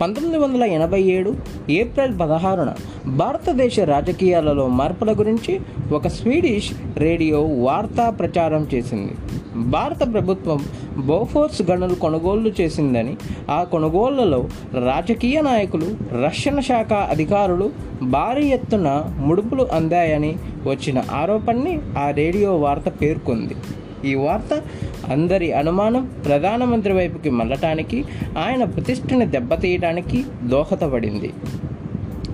[0.00, 1.36] పంతొమ్మిది వందల ఎనభై ఏడు
[1.70, 2.74] ఏప్రిల్ పదహారున
[3.06, 5.60] భారతదేశ రాజకీయాలలో మార్పుల గురించి
[5.92, 9.12] ఒక స్వీడిష్ రేడియో వార్తా ప్రచారం చేసింది.
[9.56, 10.64] భారత ప్రభుత్వం
[11.06, 13.16] బోఫోర్స్ గనులు కొనుగోలు చేసిందని
[13.50, 14.48] ఆ కొనుగోళ్ళలో
[14.84, 15.86] రాజకీయ నాయకులు
[16.24, 17.70] రక్షణ శాఖ అధికారులు
[18.02, 20.36] భారీ ఎత్తున ముడుపులు అందాయని
[20.66, 23.56] వచ్చిన ఆరోపణని ఆ రేడియో వార్త పేర్కొంది.
[24.04, 24.62] ఈ వార్త
[25.10, 28.04] అందరి అనుమానం ప్రధానమంత్రి వైపుకి మళ్ళటానికి
[28.38, 31.32] ఆయన ప్రతిష్టని దెబ్బతీయడానికి దోహదపడింది.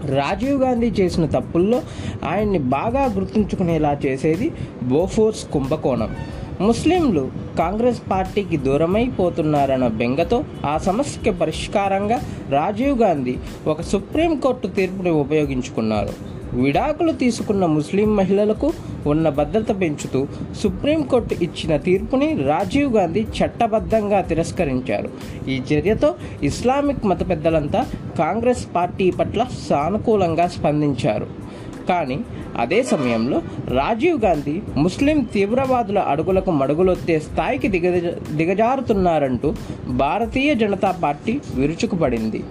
[0.04, 1.82] రాజీవ్ గాంధీ చేసిన తప్పుల్లో
[2.28, 6.16] ఆయన్ని బాగా గుర్తుంచుకునేలా చేసేది బోఫోర్స్ కుంభకోణం.
[6.60, 12.20] ముస్లింలు కాంగ్రెస్ పార్టీకి దూరమైపోతున్నారన్న బెంగతో ఆ సమస్యకి పరిష్కారంగా
[12.50, 13.34] రాజీవ్ గాంధీ
[13.66, 16.34] ఒక సుప్రీంకోర్టు తీర్పుని ఉపయోగించుకున్నారు.
[16.62, 18.72] విడాకులు తీసుకున్న ముస్లిం మహిళలకు
[19.06, 20.26] ఉన్న భద్రత పెంచుతూ
[20.62, 25.10] సుప్రీంకోర్టు ఇచ్చిన తీర్పుని రాజీవ్ గాంధీ చట్టబద్ధంగా తిరస్కరించారు.
[25.48, 27.86] ఈ చర్యతో ఇస్లామిక్ మత పెద్దలంతా
[28.18, 31.26] కాంగ్రెస్ పార్టీ పట్ల సానుకూలంగా స్పందించారు.
[31.88, 32.18] కానీ
[32.58, 37.90] అదే సమయంలో రాజీవ్ గాంధీ ముస్లిం తీవ్రవాదుల అడుగులకు మడుగులొత్తే స్థాయికి దిగ
[38.32, 39.54] దిగజారుతున్నారంటూ
[39.86, 42.42] భారతీయ జనతా పార్టీ విరుచుకుపడింది.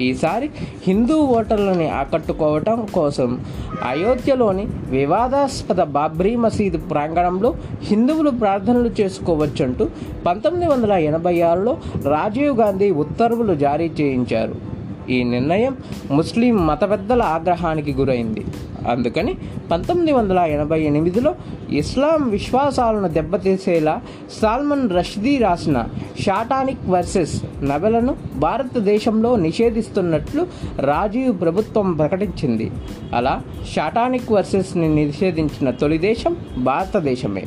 [0.00, 0.50] ఈసారి
[0.86, 3.40] హిందూ ఓటర్లని ఆకట్టుకోవటం కోసం
[3.82, 9.86] అయోధ్యలోని వివాదాస్పద బాబ్రీ మసీదు ప్రాంగణంలో హిందువులు ప్రార్థనలు చేసుకోవచ్చంటూ
[10.26, 14.73] పంతొమ్మిది వందల ఎనభై ఆరులో రాజీవ్ గాంధీ ఉత్తర్వులు జారీ చేయించారు.
[15.10, 15.76] ఈ నిర్ణయం
[16.10, 18.44] ముస్లిం మత పెద్దల ఆగ్రహానికి గురైంది.
[18.88, 19.34] అందుకని
[19.70, 21.34] పంతొమ్మిది వందల ఎనభై ఎనిమిదిలో
[21.70, 24.02] ఇస్లాం విశ్వాసాలను దెబ్బతీసేలా
[24.42, 25.84] సాల్మన్ రష్దీ రాసిన
[26.20, 30.46] షాటానిక్ వర్సెస్ నవలను భారతదేశంలో నిషేధిస్తున్నట్లు
[30.78, 32.70] రాజీవ్ ప్రభుత్వం ప్రకటించింది.
[33.14, 33.42] అలా
[33.76, 37.44] షాటానిక్ వర్సెస్ని నిషేధించిన తొలి దేశం భారతదేశమే.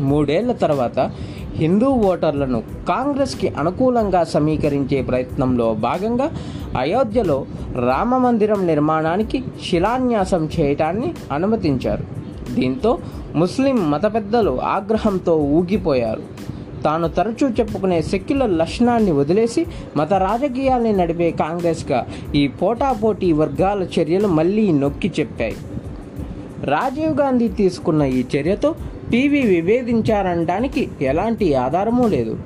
[0.00, 1.10] మూడేళ్ళ తర్వాత
[1.56, 6.30] హిందూ ఓటర్లను కాంగ్రెస్కి అనుకూలంగా సమీకరించే ప్రయత్నంలో భాగంగా
[6.78, 7.46] అయోధ్యలో
[7.88, 12.04] రామ మందిరం నిర్మాణానికి శిలాన్యాసం చేయటాన్ని అనుమతించారు.
[12.54, 12.98] దీంతో
[13.34, 16.22] ముస్లిం మత పెద్దలు ఆగ్రహంతో ఊగిపోయారు.
[16.84, 19.66] తాను తరచూ చెప్పుకునే సెక్యులర్ లక్షణాన్ని వదిలేసి
[19.96, 25.56] మత రాజకీయాల్ని నడిపే కాంగ్రెస్గా ఈ పోటాపోటీ వర్గాల చర్యలు మళ్ళీ నొక్కి చెప్పాయి.
[26.64, 28.74] రాజీవ్ గాంధీ తీసుకున్న ఈ చర్యతో
[29.12, 32.38] పివి విభేదించారనడానికి ఎలాంటి ఆధారమూ లేదు.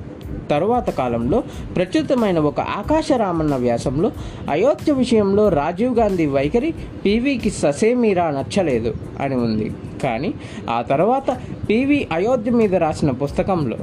[0.51, 1.43] తరువాత కాలంలో
[1.77, 4.13] ప్రచురితమైన ఒక ఆకాశరామన్న వ్యాసంలో
[4.51, 9.71] అయోధ్య విషయంలో రాజీవ్ గాంధీ వైఖరి పీవీకి ససేమీరా నచ్చలేదు అని ఉంది.
[10.03, 10.35] కానీ
[10.71, 11.39] ఆ తర్వాత
[11.71, 13.77] పీవీ అయోధ్య మీద రాసిన పుస్తకంలో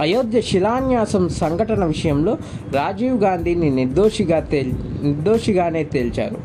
[0.00, 2.38] అయోధ్య శిలాన్యాసం సంఘటన విషయంలో
[2.74, 4.72] రాజీవ్ గాంధీని నిర్దోషిగా తేల్
[5.02, 6.36] నిర్దోషిగానే తేల్చారు.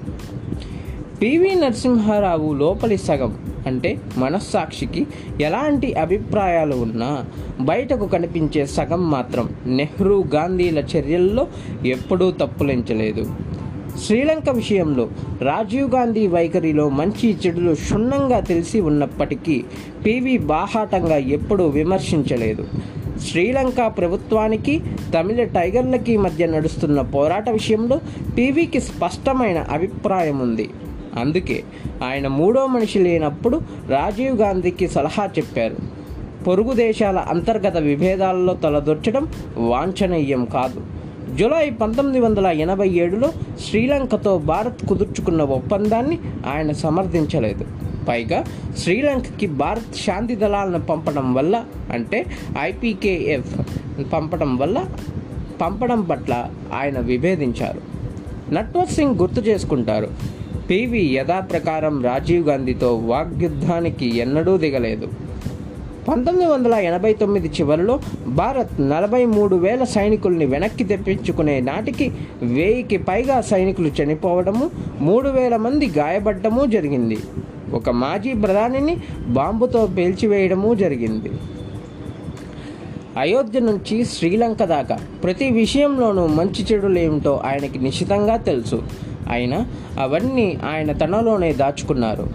[1.22, 5.02] పివి నరసింహారావు లోపలి సగం అంటే మనస్సాక్షికి
[5.42, 7.26] ఎలాంటి అభిప్రాయాలు ఉన్నా
[7.59, 11.48] బయటకు కనిపించే సగం మాత్రం నెహ్రూ గాంధీల చర్యల్లో
[11.86, 13.25] ఎప్పుడూ తప్పులించలేదు.
[14.06, 15.09] శ్రీలంక విషయంలో
[15.42, 19.64] రాజీవ్ గాంధీ వైఖరిలో మంచి చెడులు క్షుణ్ణంగా తెలిసి ఉన్నప్పటికీ
[20.06, 22.66] పివి బాహాటంగా ఎప్పుడూ విమర్శించలేదు.
[23.28, 24.74] శ్రీలంక ప్రభుత్వానికి
[25.14, 27.98] తమిళ టైగర్లకి మధ్య నడుస్తున్న పోరాట విషయంలో
[28.38, 30.70] పీవీకి స్పష్టమైన అభిప్రాయం ఉంది
[31.18, 31.64] అందుకే
[32.03, 35.76] ఆయన మూడో మనిషి లేనప్పుడు రాజీవ్ గాంధీకి సలహా చెప్పారు.
[36.48, 39.28] పొరుగు దేశాల అంతర్గత విభేదాలలో తలదొచ్చడం
[39.58, 40.81] వాంఛనీయం కాదు.
[41.36, 43.31] జూలై పంతొమ్మిది వందల ఎనభై ఏడులో
[43.70, 46.20] శ్రీలంకతో భారత్ కుదుర్చుకున్న ఒప్పందాన్ని
[46.54, 47.66] ఆయన సమర్థించలేదు.
[48.09, 48.44] పైగా
[48.78, 52.25] శ్రీలంకకి భారత్ శాంతి దళాలను పంపడం వల్ల అంటే
[52.59, 53.59] ఐపీకేఎఫ్
[54.14, 54.86] పంపడం వల్ల
[55.62, 57.81] పంపడం పట్ల ఆయన విభేదించారు.
[58.54, 60.34] నట్వర్ సింగ్ గుర్తు చేసుకుంటారు
[60.70, 65.08] పివి యథాప్రకారం రాజీవ్ గాంధీతో వాగ్యుద్ధానికి ఎన్నడూ దిగలేదు.
[66.09, 72.12] పంతొమ్మిది వందల ఎనభై తొమ్మిది చివరిలో భారత్ నలభై మూడు వేల సైనికుల్ని వెనక్కి తెప్పించుకునే నాటికి
[72.44, 77.18] వెయ్యికి పైగా సైనికులు చనిపోవడము మూడు వేల మంది గాయపడ్డము జరిగింది.
[77.74, 81.31] ఒక మాజీ ప్రధానిని బాంబుతో పేల్చివేయడము జరిగింది.
[83.18, 88.84] అయోధ్య నుంచి శ్రీలంక దాకా ప్రతి విషయంలోనూ మంచి చెడులేమిటో ఆయనకి నిశ్చితంగా తెలుసు.
[89.31, 89.66] అయినా
[90.00, 92.30] అవన్నీ ఆయన తనలోనే దాచుకున్నారు.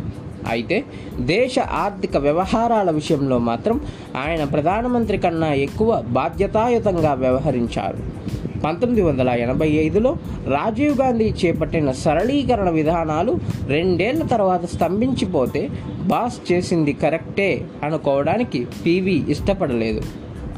[0.48, 0.84] అయితే
[1.20, 3.80] దేశ ఆర్థిక వ్యవహారాల విషయంలో మాత్రం
[4.16, 8.30] ఆయన ప్రధానమంత్రి కన్నా ఎక్కువ బాధ్యతాయుతంగా వ్యవహరించారు.
[8.60, 10.16] పంతొమ్మిది వందల ఎనభై ఐదులో
[10.46, 15.70] రాజీవ్ గాంధీ చేపట్టిన సరళీకరణ విధానాలు రెండేళ్ళ తర్వాత స్తంభించిపోతే
[16.06, 20.02] బాస్ చేసింది కరెక్టే అనుకోవడానికి పీవీ ఇష్టపడలేదు.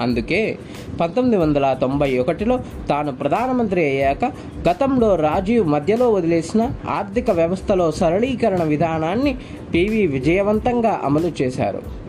[0.01, 0.59] అందుకే
[1.01, 4.25] పంతొమ్మిది వందల తొంభై ఒకటిలో తాను ప్రధానమంత్రి అయ్యాక
[4.69, 9.39] గతంలో రాజీవ్ మధ్యలో వదిలేసిన ఆర్థిక వ్యవస్థలో సరళీకరణ విధానాన్ని
[9.75, 12.03] పివి విజయవంతంగా అమలు చేశారు.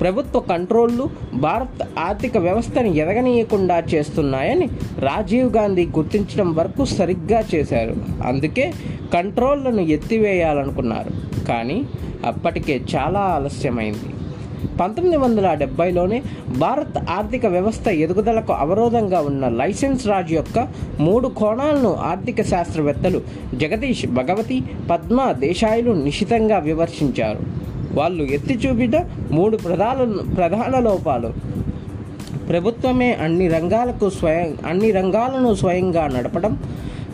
[0.00, 4.68] ప్రభుత్వ కంట్రోళ్ళు భారత్ ఆర్థిక వ్యవస్థను ఎదగనీయకుండా చేస్తున్నాయని
[4.98, 7.96] రాజీవ్ గాంధీ గుర్తించడం వరకు సరిగ్గా చేశారు.
[8.26, 8.72] అందుకే
[9.12, 11.42] కంట్రోళ్ళను ఎత్తివేయాలనుకున్నారు.
[11.44, 11.86] కానీ
[12.26, 14.14] అప్పటికే చాలా ఆలస్యమైంది.
[14.80, 16.22] పంతొమ్మిది వందల డెబ్బైలోనే
[16.58, 20.68] భారత్ ఆర్థిక వ్యవస్థ ఎదుగుదలకు అవరోధంగా ఉన్న లైసెన్స్ రాజ్ యొక్క
[21.00, 23.22] మూడు కోణాలను ఆర్థిక శాస్త్రవేత్తలు
[23.54, 27.42] జగదీష్ భగవతి పద్మ దేశాయులు నిశితంగా విమర్శించారు.
[27.94, 28.96] వాళ్ళు ఎత్తి చూపిన
[29.30, 30.04] మూడు ప్రధాన
[30.36, 31.30] ప్రధాన లోపాలు.
[32.48, 36.58] ప్రభుత్వమే అన్ని రంగాలకు స్వయం అన్ని రంగాలను స్వయంగా నడపడం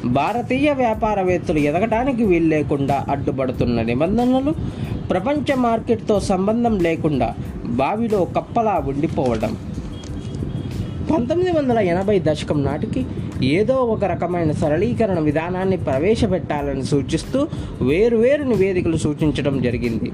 [0.04, 4.54] భారతీయ వ్యాపారవేత్తలు ఎదగటానికి వీలు లేకుండా అడ్డుపడుతున్న నిబంధనలు
[5.10, 7.34] ప్రపంచ మార్కెట్తో సంబంధం లేకుండా
[7.64, 9.52] బావిలో కప్పలా ఉండిపోవడం.
[11.10, 13.06] పంతొమ్మిది వందల ఎనభై దశకం నాటికి
[13.46, 17.48] ఏదో ఒక రకమైన సరళీకరణ విధానాన్ని ప్రవేశపెట్టాలని సూచిస్తూ
[17.82, 20.12] వేరువేరు నివేదికలు సూచించడం జరిగింది.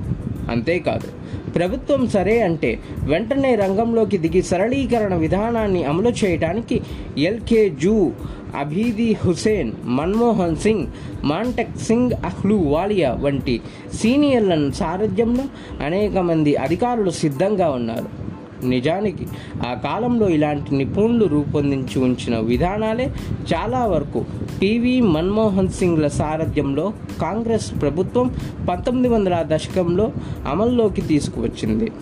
[0.50, 1.08] అంతేకాదు.
[1.50, 6.80] ప్రభుత్వం సరే అంటే వెంటనే రంగంలోకి దిగి సరళీకరణ విధానాన్ని అమలు చేయడానికి
[7.18, 8.12] ఎల్కే జూ
[8.58, 10.86] అబీది హుసేన్ మన్మోహన్ సింగ్
[11.24, 13.60] మాంటెక్ సింగ్ అహ్లూ వాలియా వంటి
[13.94, 15.44] సీనియర్లను సారథ్యంలో
[15.84, 18.23] అనేక మంది అధికారులు సిద్ధంగా ఉన్నారు.
[18.64, 19.26] నిజానికి
[19.66, 23.14] ఆ కాలంలో ఇలాంటి నిపుణులు రూపొందించి ఉంచిన విధానాలే
[23.54, 24.24] చాలా వరకు
[24.60, 28.34] టీవీ మన్మోహన్ సింగ్ల సారథ్యంలో కాంగ్రెస్ ప్రభుత్వం
[28.68, 30.12] పంతొమ్మిది వందల దశకంలో
[30.48, 31.92] అమల్లోకి తీసుకువచ్చింది.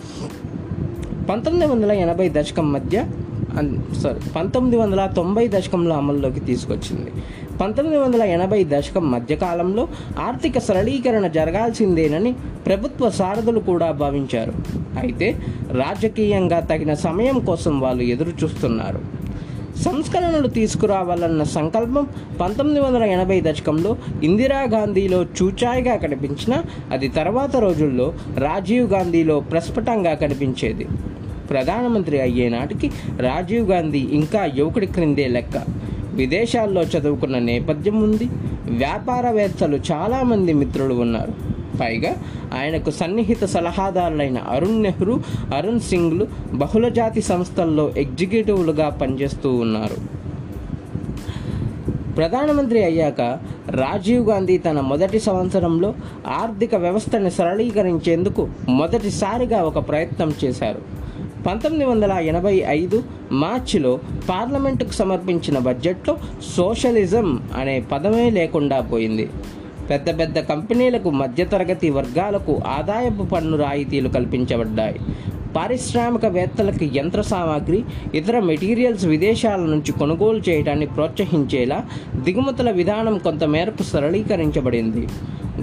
[1.29, 3.05] పంతొమ్మిది వందల ఎనభై దశకం మధ్య
[4.03, 7.11] సారీ పంతొమ్మిది వందల తొంభై దశకంలో అమల్లోకి తీసుకొచ్చింది.
[7.63, 9.83] పంతొమ్మిది వందల ఎనభై దశకం మధ్యకాలంలో
[10.19, 12.31] ఆర్థిక సరళీకరణ జరగాల్సిందేనని
[12.67, 14.53] ప్రభుత్వ సారథులు కూడా భావించారు.
[14.99, 15.27] అయితే
[15.71, 19.01] రాజకీయంగా తగిన సమయం కోసం వాళ్ళు ఎదురు చూస్తున్నారు
[19.81, 22.07] సంస్కరణలు తీసుకురావాలన్న సంకల్పం
[22.41, 30.87] పంతొమ్మిది వందల ఎనభై దశకంలో ఇందిరాగాంధీలో చూచాయిగా కనిపించిన అది తర్వాత రోజుల్లో రాజీవ్ గాంధీలో ప్రస్ఫుటంగా కనిపించేది.
[31.49, 35.57] ప్రధానమంత్రి అయ్యే నాటికి రాజీవ్ గాంధీ ఇంకా యువకుడి క్రిందే లెక్క.
[36.13, 38.29] విదేశాల్లో చదువుకున్న నేపథ్యం ఉంది.
[38.69, 41.53] వ్యాపారవేత్తలు చాలామంది మిత్రులు ఉన్నారు.
[41.77, 42.15] పైగా
[42.59, 45.19] ఆయనకు సన్నిహిత సలహాదారులైన అరుణ్ నెహ్రూ
[45.55, 50.23] అరుణ్ సింగ్లు బహుళజాతి సంస్థల్లో ఎగ్జిక్యూటివ్లుగా పనిచేస్తూ ఉన్నారు.
[52.13, 53.21] ప్రధానమంత్రి అయ్యాక
[53.69, 55.93] రాజీవ్ గాంధీ తన మొదటి సంవత్సరంలో
[56.27, 61.02] ఆర్థిక వ్యవస్థను సరళీకరించేందుకు మొదటిసారిగా ఒక ప్రయత్నం చేశారు.
[61.47, 63.99] పంతొమ్మిది వందల ఎనభై ఐదు మార్చిలో
[64.29, 66.17] పార్లమెంటుకు సమర్పించిన బడ్జెట్లో
[66.57, 69.29] సోషలిజం అనే పదమే లేకుండా పోయింది.
[69.89, 74.99] పెద్ద పెద్ద కంపెనీలకు మధ్యతరగతి వర్గాలకు ఆదాయపు పన్ను రాయితీలు కల్పించబడ్డాయి.
[75.55, 77.83] పారిశ్రామికవేత్తలకు యంత్ర సామాగ్రి
[78.15, 81.83] ఇతర మెటీరియల్స్ విదేశాల నుంచి కొనుగోలు చేయడాన్ని ప్రోత్సహించేలా
[82.15, 85.07] దిగుమతుల విధానం కొంతమేరకు సరళీకరించబడింది.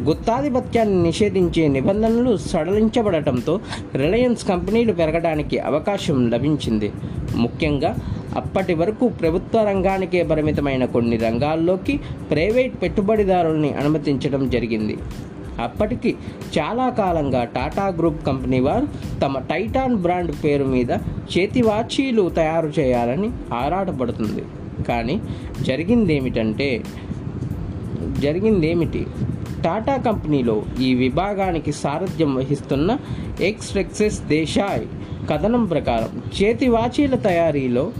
[0.05, 3.61] గుత్తాధిపత్యాన్ని నిషేధించే నిబంధనలు సడలించబడటంతో
[3.95, 6.93] రిలయన్స్ కంపెనీలు పెరగడానికి అవకాశం లభించింది.
[7.37, 7.97] ముఖ్యంగా
[8.37, 12.01] అప్పటి వరకు ప్రభుత్వ రంగానికే పరిమితమైన కొన్ని రంగాల్లోకి
[12.31, 14.97] ప్రైవేట్ పెట్టుబడిదారుల్ని అనుమతించడం జరిగింది.
[15.61, 16.15] అప్పటికి
[16.59, 18.87] చాలా కాలంగా టాటా గ్రూప్ కంపెనీ వారు
[19.21, 20.91] తమ టైటాన్ బ్రాండ్ పేరు మీద
[21.33, 24.45] చేతివాచీలు తయారు చేయాలని ఆరాటపడుతుంది.
[24.89, 25.21] కానీ
[25.61, 26.81] జరిగిందేమిటంటే
[28.19, 29.07] జరిగిందేమిటి?
[29.65, 32.99] టాటా కంపెనీలో ఈ విభాగానికి సారథ్యం వహిస్తున్న
[33.41, 34.87] ఎక్స్ రెక్సెస్ దేశాయ్.
[35.31, 37.91] కథనం ప్రకారం చేతి వాచీల తయారీలో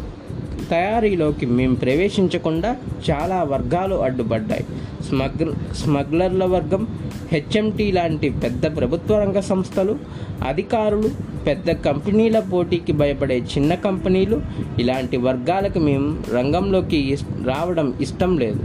[0.71, 2.77] తయారీలోకి మేము ప్రవేశించకుండా
[3.11, 4.65] చాలా వర్గాలు అడ్డుపడ్డాయి.
[5.09, 6.87] స్మగ్ల స్మగ్లర్ల వర్గం
[7.33, 9.99] హెచ్ఎంటీ లాంటి పెద్ద ప్రభుత్వ రంగ సంస్థలు
[10.47, 11.11] అధికారులు
[11.47, 14.43] పెద్ద కంపెనీల పోటీకి భయపడే చిన్న కంపెనీలు
[14.79, 18.61] ఇలాంటి వర్గాలకు మేము రంగంలోకి ఇస్- రావడం ఇష్టం లేదు.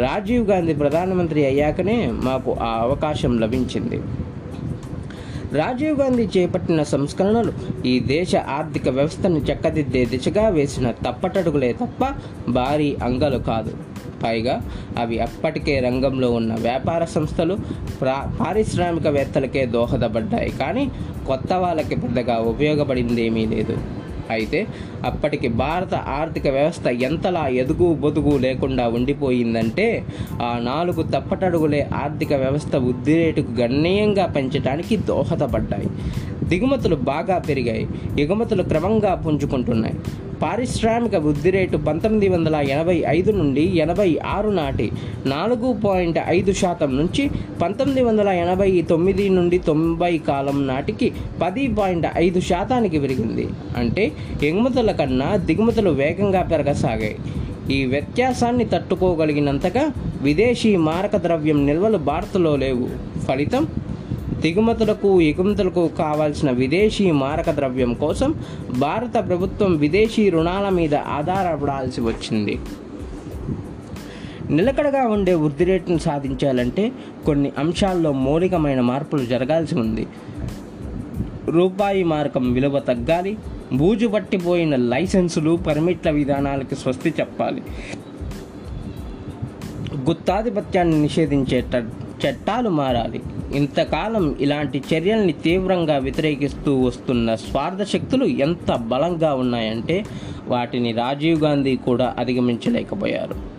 [0.00, 4.00] రాజీవ్ గాంధీ ప్రధానమంత్రి అయ్యాకనే మాకు ఆ అవకాశం లభించింది.
[5.52, 7.52] రాజీవ్ గాంధీ చేపట్టిన సంస్కరణలు
[7.86, 12.14] ఈ దేశ ఆర్థిక వ్యవస్థను చక్కదిద్దే దిశగా వేసిన తప్పటడుగులే తప్ప
[12.48, 13.74] భారీ అంగలు కాదు.
[14.24, 14.62] పైగా
[14.98, 17.58] అవి అప్పటికే రంగంలో ఉన్న వ్యాపార సంస్థలు
[18.00, 20.50] ప్రా పారిశ్రామికవేత్తలకే దోహదపడ్డాయి.
[20.50, 20.90] కానీ
[21.26, 24.05] కొత్త వాళ్ళకి పెద్దగా ఉపయోగపడిందేమీ లేదు.
[24.30, 24.66] అయితే
[25.04, 30.04] అప్పటికి భారత ఆర్థిక వ్యవస్థ ఎంతలా ఎదుగు బొదుగు లేకుండా ఉండిపోయిందంటే
[30.42, 35.88] ఆ నాలుగు తప్పటడుగులే ఆర్థిక వ్యవస్థ వృద్ధి రేటుకు గణనీయంగా పెంచడానికి దోహదపడ్డాయి.
[36.44, 37.88] దిగుమతులు బాగా పెరిగాయి.
[38.18, 39.94] ఎగుమతులు క్రమంగా పుంజుకుంటున్నాయి.
[40.42, 44.92] పారిశ్రామిక వృద్ధి రేటు పంతొమ్మిది వందల ఎనభై ఐదు నుండి ఎనభై ఆరు నాటి
[45.26, 47.30] నాలుగు పాయింట్ ఐదు శాతం నుంచి
[47.62, 51.12] పంతొమ్మిది వందల ఎనభై తొమ్మిది నుండి తొంభై కాలం నాటికి
[51.42, 53.48] పది పాయింట్ ఐదు శాతానికి పెరిగింది.
[53.76, 54.12] అంటే
[54.42, 57.16] ఎగుమతుల కన్నా దిగుమతులు వేగంగా పెరగసాగాయి.
[57.70, 59.84] ఈ వ్యత్యాసాన్ని తట్టుకోగలిగినంతగా
[60.22, 62.88] విదేశీ మారక ద్రవ్యం నిల్వలు భారత్లో లేవు.
[63.28, 63.66] ఫలితం
[64.40, 68.34] దిగుమతులకు ఎగుమతులకు కావాల్సిన విదేశీ మారక ద్రవ్యం కోసం
[68.78, 72.58] భారత ప్రభుత్వం విదేశీ రుణాల మీద ఆధారపడాల్సి వచ్చింది.
[74.50, 76.92] నిలకడగా ఉండే వృద్ధి రేటును సాధించాలంటే
[77.26, 80.06] కొన్ని అంశాల్లో మౌలికమైన మార్పులు జరగాల్సి ఉంది.
[81.46, 83.36] రూపాయి మార్కం విలువ తగ్గాలి
[83.72, 87.62] బూజు పట్టిపోయిన లైసెన్సులు పర్మిట్ల విధానాలకు స్వస్తి చెప్పాలి.
[90.08, 91.84] గుత్తాధిపత్యాన్ని నిషేధించేట
[92.24, 93.20] చట్టాలు మారాలి.
[93.54, 100.04] ఇంతకాలం ఇలాంటి చర్యల్ని తీవ్రంగా వ్యతిరేకిస్తూ వస్తున్న స్వార్థ శక్తులు ఎంత బలంగా ఉన్నాయంటే
[100.46, 103.55] వాటిని రాజీవ్ గాంధీ కూడా అధిగమించలేకపోయారు.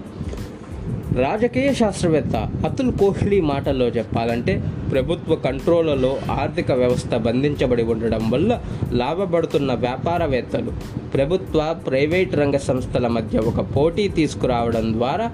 [1.24, 4.54] రాజకీయ శాస్త్రవేత్త అతుల్ కోహ్లీ మాటల్లో చెప్పాలంటే
[4.92, 8.52] ప్రభుత్వ కంట్రోలలో ఆర్థిక వ్యవస్థ బంధించబడి ఉండడం వల్ల
[8.92, 10.74] లాభపడుతున్న వ్యాపారవేత్తలు
[11.16, 15.28] ప్రభుత్వ ప్రైవేట్ రంగ సంస్థల మధ్య ఒక పోటీ తీసుకురావడం ద్వారా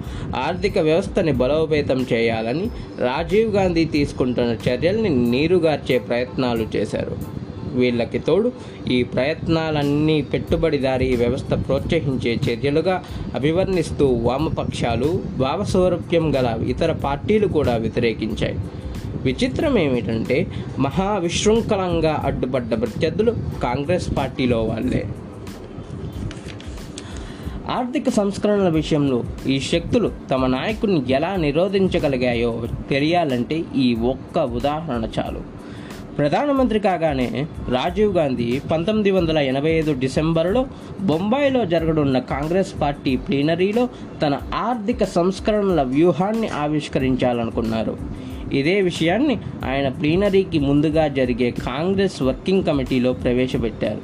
[0.46, 2.68] ఆర్థిక వ్యవస్థని బలోపేతం చేయాలని
[3.00, 7.33] రాజీవ్ గాంధీ తీసుకుంటున్న చర్యల్ని నీరుగార్చే ప్రయత్నాలు చేశారు.
[7.74, 8.52] వీళ్ళకి తోడు
[8.92, 13.04] ఈ ప్రయత్నాలన్నీ పెట్టుబడిదారీ వ్యవస్థ ప్రోత్సహించే చర్యలుగా
[13.36, 18.60] అభివర్ణిస్తూ వామపక్షాలు భావస్వరూప్యం గల ఇతర పార్టీలు కూడా వ్యతిరేకించాయి.
[19.24, 20.48] విచిత్రం ఏమిటంటే
[20.80, 23.32] మహా విశృంఖలంగా అడ్డుపడ్డ ప్రత్యర్థులు
[23.64, 25.04] కాంగ్రెస్ పార్టీలో వాళ్ళే.
[27.72, 35.63] ఆర్థిక సంస్కరణల విషయంలో ఈ శక్తులు తమ నాయకుడిని ఎలా నిరోధించగలిగాయో తెలియాలంటే ఈ ఒక్క ఉదాహరణ చాలు.
[36.18, 40.66] ప్రధానమంత్రి కాగానే రాజీవ్ గాంధీ పంతొమ్మిది వందల ఎనభై ఐదు డిసెంబర్లో
[41.02, 43.90] బొంబాయిలో జరగనున్న కాంగ్రెస్ పార్టీ ప్లీనరీలో
[44.22, 47.98] తన ఆర్థిక సంస్కరణల వ్యూహాన్ని ఆవిష్కరించాలనుకున్నారు.
[48.54, 54.02] ఇదే విషయాన్ని ఆయన ప్లీనరీకి ముందుగా జరిగే కాంగ్రెస్ వర్కింగ్ కమిటీలో ప్రవేశపెట్టారు.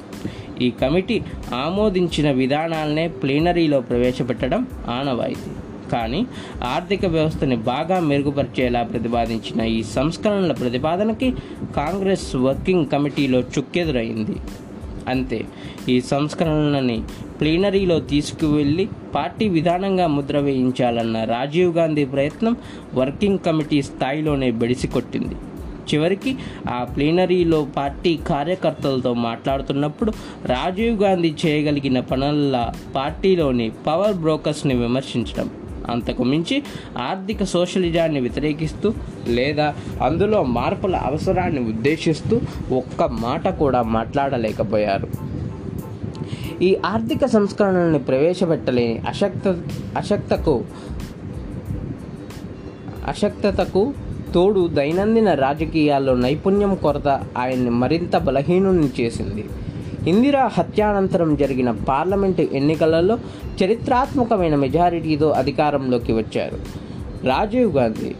[0.63, 1.21] ఈ కమిటీ
[1.53, 4.67] ఆమోదించిన విధానాలనే ప్లీనరీలో ప్రవేశపెట్టడం
[4.99, 5.51] ఆనవాయితీ.
[5.91, 6.21] కానీ
[6.63, 11.29] ఆర్థిక వ్యవస్థని బాగా మెరుగుపరిచేలా ప్రతిపాదించిన ఈ సంస్కరణల ప్రతిపాదనకి
[11.75, 14.37] కాంగ్రెస్ వర్కింగ్ కమిటీలో చుక్కెదురైంది.
[15.07, 15.37] అంతే
[15.89, 16.97] ఈ సంస్కరణలని
[17.39, 22.57] ప్లీనరీలో తీసుకువెళ్ళి పార్టీ విధానంగా ముద్ర వేయించాలన్న రాజీవ్ గాంధీ ప్రయత్నం
[22.93, 25.37] వర్కింగ్ కమిటీ స్థాయిలోనే బెడిసికొట్టింది.
[25.93, 26.31] చివరికి
[26.69, 30.11] ఆ ప్లీనరీలో పార్టీ కార్యకర్తలతో మాట్లాడుతున్నప్పుడు
[30.45, 32.57] రాజీవ్ గాంధీ చేయగలిగిన పనుల
[32.95, 35.49] పార్టీలోని పవర్ బ్రోకర్స్ని విమర్శించడం.
[35.89, 36.63] అంతకు మించి
[36.97, 38.93] ఆర్థిక సోషలిజాన్ని వ్యతిరేకిస్తూ
[39.27, 45.07] లేదా అందులో మార్పుల అవసరాన్ని ఉద్దేశిస్తూ ఒక్క మాట కూడా మాట్లాడలేకపోయారు.
[46.61, 49.47] ఈ ఆర్థిక సంస్కరణలను ప్రవేశపెట్టలేని అశక్త
[49.97, 50.65] అశక్తకు
[53.07, 53.93] అశక్తతకు
[54.33, 57.07] తోడు దైనందిన రాజకీయాల్లో నైపుణ్యం కొరత
[57.37, 59.45] ఆయన్ని మరింత బలహీనుని చేసింది.
[60.07, 63.19] ఇందిరా హత్యానంతరం జరిగిన పార్లమెంటు ఎన్నికలలో
[63.63, 66.59] చరిత్రాత్మకమైన మెజారిటీతో అధికారంలోకి వచ్చారు.
[67.27, 68.15] రాజీవ్ గాంధీ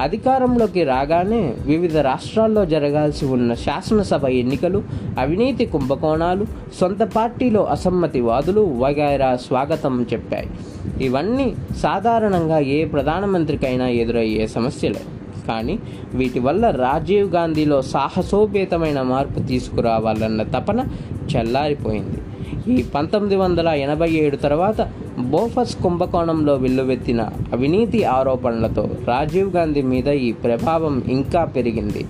[0.00, 4.82] అధికారంలోకి రాగానే వివిధ రాష్ట్రాల్లో జరగాల్సి ఉన్న శాసనసభ ఎన్నికలు
[5.18, 6.46] అవినీతి కుంభకోణాలు
[6.80, 10.50] సొంత పార్టీలో అసమ్మతివాదులు వగైరా స్వాగతం చెప్పాయి.
[11.04, 15.00] ఇవన్నీ సాధారణంగా ఏ ప్రధానమంత్రికైనా ఎదురయ్యే సమస్యలే.
[15.48, 15.74] కానీ
[16.14, 20.80] వీటి వల్ల రాజీవ్ గాంధీలో సాహసోపేతమైన మార్పు తీసుకురావాలన్న తపన
[21.32, 22.18] చల్లారిపోయింది.
[22.72, 24.80] ఈ పంతొమ్మిది వందల ఎనభై ఏడు తర్వాత
[25.32, 27.20] బోఫస్ కుంభకోణంలో వెల్లువెత్తిన
[27.52, 32.02] అవినీతి ఆరోపణలతో రాజీవ్ గాంధీ మీద ఈ ప్రభావం ఇంకా పెరిగింది.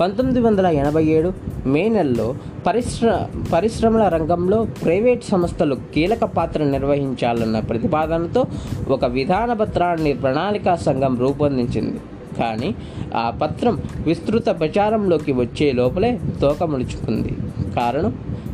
[0.00, 1.28] పంతొమ్మిది వందల ఎనభై ఏడు
[1.66, 2.34] మే నెలలో
[2.66, 8.44] పరిశ్ర పరిశ్రమల రంగంలో ప్రైవేట్ సంస్థలు కీలక పాత్ర నిర్వహించాలన్న ప్రతిపాదనతో
[8.88, 12.00] ఒక విధాన పత్రాన్ని ప్రణాళికా సంఘం రూపొందించింది.
[12.38, 12.74] కానీ
[13.16, 17.36] ఆ పత్రం విస్తృత ప్రచారంలోకి వచ్చే లోపలే తోకములుచుకుంది
[17.76, 18.12] కారణం?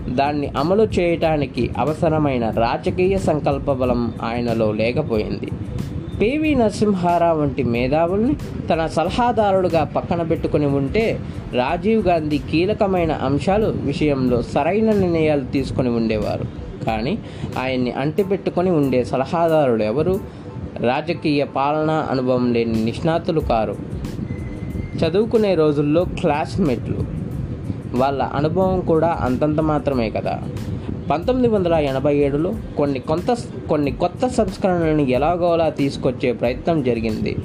[0.08, 5.51] దాన్ని అమలు చేయటానికి అవసరమైన రాజకీయ సంకల్ప బలం ఆయనలో లేకపోయింది.
[6.20, 8.36] పివి నరసింహారావు వంటి మేధావుల్ని
[8.70, 11.20] తన సలహాదారుడుగా పక్కన పెట్టుకుని ఉంటే
[11.52, 16.44] రాజీవ్ గాంధీ కీలకమైన అంశాలు విషయంలో సరైన నిర్ణయాలు తీసుకొని ఉండేవారు.
[16.84, 17.18] కానీ
[17.58, 20.20] ఆయన్ని అంటిపెట్టుకొని ఉండే సలహాదారుడు ఎవరు?
[20.80, 23.76] రాజకీయ పాలనా అనుభవం లేని నిష్ణాతులు కారు.
[24.96, 26.98] చదువుకునే రోజుల్లో క్లాస్మేట్లు.
[27.94, 30.42] వాళ్ళ అనుభవం కూడా అంతంత మాత్రమే కదా.
[31.10, 33.36] పంతొమ్మిది వందల ఎనభై ఏడులో కొన్ని కొంత
[33.68, 37.36] కొన్ని కొత్త సంస్కరణలను ఎలాగోలా తీసుకొచ్చే ప్రయత్నం జరిగింది.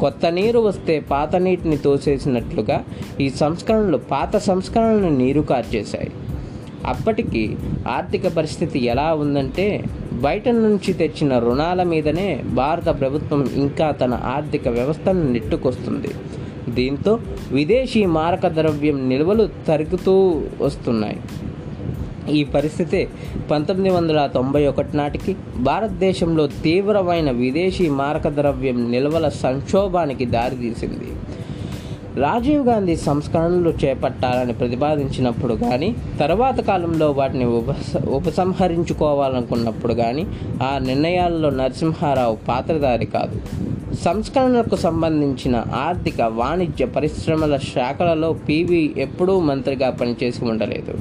[0.00, 2.84] కొత్త నీరు వస్తే పాత నీటిని తోసేసినట్లుగా
[3.20, 6.10] ఈ సంస్కరణలు పాత సంస్కరణలను నీరు కార్చేశాయి.
[6.86, 7.56] అప్పటికి
[7.88, 15.32] ఆర్థిక పరిస్థితి ఎలా ఉందంటే బయట నుంచి తెచ్చిన రుణాల మీదనే భారత ప్రభుత్వం ఇంకా తన ఆర్థిక వ్యవస్థను
[15.32, 16.08] నెట్టుకొస్తుంది.
[16.68, 17.18] దీంతో
[17.52, 21.16] విదేశీ మారక ద్రవ్యం నిల్వలు తరుగుతూ వస్తున్నాయి.
[22.32, 23.08] ఈ పరిస్థితి
[23.50, 31.10] పంతొమ్మిది వందల తొంభై ఒకటి నాటికి భారతదేశంలో తీవ్రమైన విదేశీ మారక ద్రవ్యం నిల్వల సంక్షోభానికి దారితీసింది
[32.20, 40.26] రాజీవ్ గాంధీ సంస్కరణలు చేపట్టాలని ప్రతిపాదించినప్పుడు కానీ తర్వాత కాలంలో వాటిని ఉపస ఉపసంహరించుకోవాలనుకున్నప్పుడు కానీ
[40.62, 43.40] ఆ నిర్ణయాల్లో నరసింహారావు పాత్రధారి కాదు.
[43.94, 50.94] సంస్కరణలకు సంబంధించిన ఆర్థిక వాణిజ్య పరిశ్రమల శాఖలలో పీవీ ఎప్పుడూ మంత్రిగా పనిచేసి ఉండలేదు.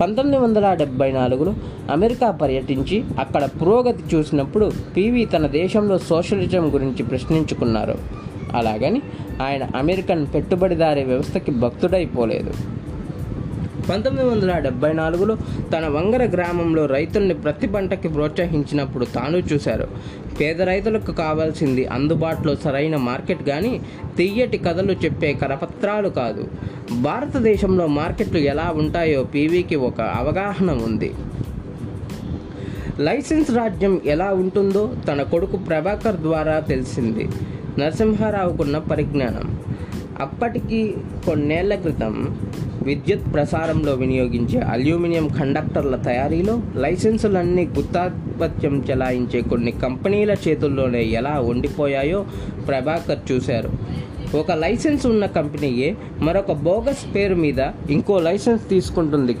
[0.00, 1.54] పంతొమ్మిది వందల డెబ్బై నాలుగులో
[1.90, 7.98] అమెరికా పర్యటించి అక్కడ పురోగతి చూసినప్పుడు పివి తన దేశంలో సోషలిజం గురించి ప్రశ్నించుకున్నారు.
[8.54, 9.02] అలాగని
[9.42, 12.54] ఆయన అమెరికన్ పెట్టుబడిదారీ వ్యవస్థకి భక్తుడైపోలేదు.
[13.90, 15.36] పంతొమ్మిది వందల డెబ్బై నాలుగులో
[15.72, 19.88] తన వంగర గ్రామంలో రైతుల్ని ప్రతి పంటకి ప్రోత్సహించినప్పుడు తాను చూశారు.
[20.40, 23.80] పేద రైతులకు కావాల్సింది అందుబాటులో సరైన మార్కెట్ కానీ
[24.16, 26.48] తియ్యటి కథలు చెప్పే కరపత్రాలు కాదు.
[27.00, 31.14] భారతదేశంలో మార్కెట్లు ఎలా ఉంటాయో పీవీకి ఒక అవగాహన ఉంది.
[32.98, 37.28] లైసెన్స్ రాజ్యం ఎలా ఉంటుందో తన కొడుకు ప్రభాకర్ ద్వారా తెలిసింది.
[37.78, 39.58] నరసింహారావుకున్న పరిజ్ఞానం.
[40.20, 40.94] అప్పటికి
[41.26, 42.38] కొన్నేళ్ళ క్రితం
[42.82, 52.26] విద్యుత్ ప్రసారంలో వినియోగించే అల్యూమినియం కండక్టర్ల తయారీలో లైసెన్సులన్నీ గుత్తాధిపత్యం చెలాయించే కొన్ని కంపెనీల చేతుల్లోనే ఎలా ఉండిపోయాయో
[52.68, 53.70] ప్రభాకర్ చూశారు.
[54.36, 59.36] ఒక లైసెన్స్ ఉన్న కంపెనీయే మరొక బోగస్ పేరు మీద ఇంకో లైసెన్స్ తీసుకుంటుంది.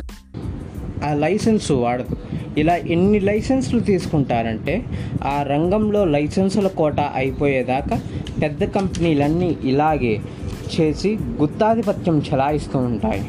[1.04, 2.16] ఆ లైసెన్స్ వాడదు.
[2.58, 4.84] ఇలా ఎన్ని లైసెన్సులు తీసుకుంటారంటే
[5.22, 8.00] ఆ రంగంలో లైసెన్సుల కోట అయిపోయేదాకా
[8.42, 10.20] పెద్ద కంపెనీలన్నీ ఇలాగే
[10.74, 13.24] చేసి గుత్తాధిపత్యం చెలాయిస్తూ ఉంటాయి.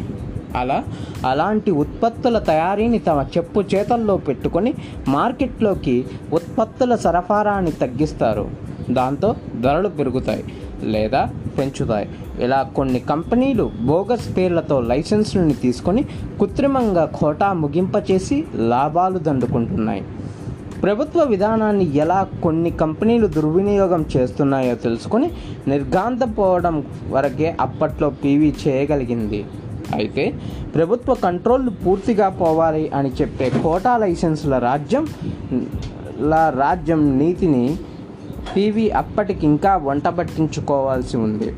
[0.55, 0.83] అలా
[1.25, 4.73] అలాంటి ఉత్పత్తుల తయారీని తమ చెప్పు చేతల్లో పెట్టుకొని
[5.07, 8.49] మార్కెట్లోకి ఉత్పత్తుల సరఫరాని తగ్గిస్తారు.
[8.91, 10.43] దాంతో ధరలు పెరుగుతాయి
[10.83, 11.21] లేదా
[11.57, 12.09] పెంచుతాయి.
[12.39, 16.03] ఇలా కొన్ని కంపెనీలు బోగస్ పేర్లతో లైసెన్సులని తీసుకొని
[16.39, 20.03] కృత్రిమంగా ఖోటా ముగింపచేసి లాభాలు దండుకుంటున్నాయి.
[20.81, 25.31] ప్రభుత్వ విధానాన్ని ఎలా కొన్ని కంపెనీలు దుర్వినియోగం చేస్తున్నాయో తెలుసుకొని
[25.67, 26.75] నిర్గాంతపోవడం
[27.09, 29.45] వరకే అప్పట్లో పీవీ చేయగలిగింది.
[29.95, 30.33] అయితే
[30.75, 35.07] ప్రభుత్వ కంట్రోల్ పూర్తిగా పోవాలి అని చెప్పే కోటా లైసెన్సుల రాజ్యం
[36.21, 37.77] ల రాజ్యం నీతిని
[38.55, 41.49] పీవీ అప్పటికి ఇంకా వంటబట్టించుకోవాల్సి ఉంది.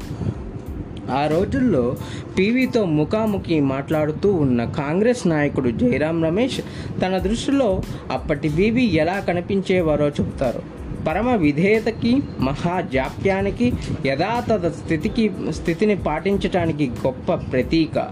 [1.12, 1.96] ఆ రోజుల్లో
[2.38, 6.62] పీవీతో ముఖాముఖి మాట్లాడుతూ ఉన్న కాంగ్రెస్ నాయకుడు జయరాం రమేష్
[7.02, 10.78] తన దృష్టిలో అప్పటి పీవీ ఎలా కనిపించేవారో చెబుతారు.
[11.08, 13.74] పరమ విధేయతకి మహాజాప్యానికి
[14.06, 18.08] యథాతథ స్థితికి స్థితిని పాటించటానికి గొప్ప ప్రతీక.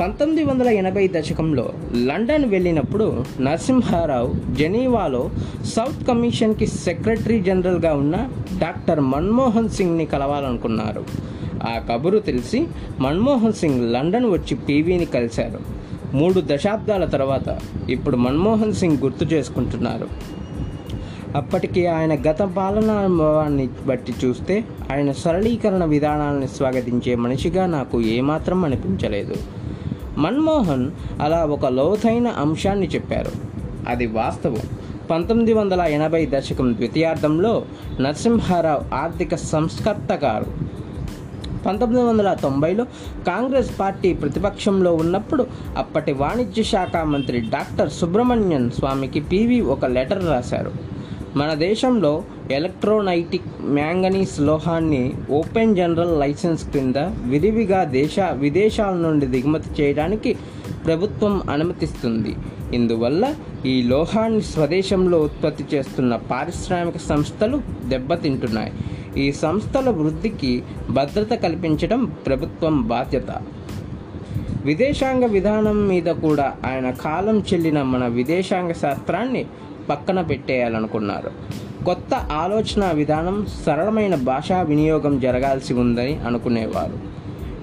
[0.00, 1.72] పంతొమ్మిది వందల ఎనభై దశకంలో
[2.04, 5.30] లండన్ వెళ్ళినప్పుడు నరసింహారావు జెనీవాలో
[5.64, 11.04] సౌత్ కమిషన్కి సెక్రటరీ జనరల్గా ఉన్న డాక్టర్ మన్మోహన్ సింగ్ని కలవాలనుకున్నారు.
[11.64, 12.66] ఆ కబురు తెలిసి
[13.00, 15.60] మన్మోహన్ సింగ్ లండన్ వచ్చి పీవీని కలిశారు.
[16.16, 17.58] మూడు దశాబ్దాల తర్వాత
[17.90, 20.08] ఇప్పుడు మన్మోహన్ సింగ్ గుర్తు చేసుకుంటున్నారు.
[21.36, 29.34] అప్పటికి ఆయన గత పాలనా అనుభవాన్ని బట్టి చూస్తే ఆయన సరళీకరణ విధానాలను స్వాగతించే మనిషిగా నాకు ఏమాత్రం అనిపించలేదు.
[30.18, 30.90] మన్మోహన్
[31.22, 33.30] అలా ఒక లోతైన అంశాన్ని చెప్పారు.
[33.88, 34.58] అది వాస్తవం.
[35.10, 37.62] పంతొమ్మిది వందల ఎనభై దశకం ద్వితీయార్థంలో
[38.00, 40.46] నరసింహారావు ఆర్థిక సంస్కర్త గారు
[41.66, 42.84] పంతొమ్మిది వందల తొంభైలో
[43.30, 45.44] కాంగ్రెస్ పార్టీ ప్రతిపక్షంలో ఉన్నప్పుడు
[45.82, 50.72] అప్పటి వాణిజ్య శాఖ మంత్రి డాక్టర్ సుబ్రహ్మణ్యన్ స్వామికి పీవీ ఒక లెటర్ రాశారు.
[51.36, 60.36] మన దేశంలో ఎలక్ట్రోనైటిక్ మ్యాంగనీస్ లోహాన్ని ఓపెన్ జనరల్ లైసెన్స్ క్రింద విరివిగా దేశ విదేశాల నుండి దిగుమతి చేయడానికి
[60.86, 62.34] ప్రభుత్వం అనుమతిస్తుంది.
[62.74, 63.34] ఇందువల్ల
[63.66, 68.72] ఈ లోహాన్ని స్వదేశంలో ఉత్పత్తి చేస్తున్న పారిశ్రామిక సంస్థలు దెబ్బతింటున్నాయి.
[69.16, 73.30] ఈ సంస్థల వృద్ధికి భద్రత కల్పించడం ప్రభుత్వం బాధ్యత.
[74.64, 79.46] విదేశాంగ విధానం మీద కూడా ఆయన కాలం చెల్లిన మన విదేశాంగ శాస్త్రాన్ని
[79.90, 81.30] పక్కన పెట్టేయాలనుకున్నారు.
[81.84, 87.14] కొత్త ఆలోచన విధానం సరళమైన భాషా వినియోగం జరగాల్సి ఉందని అనుకునేవారు.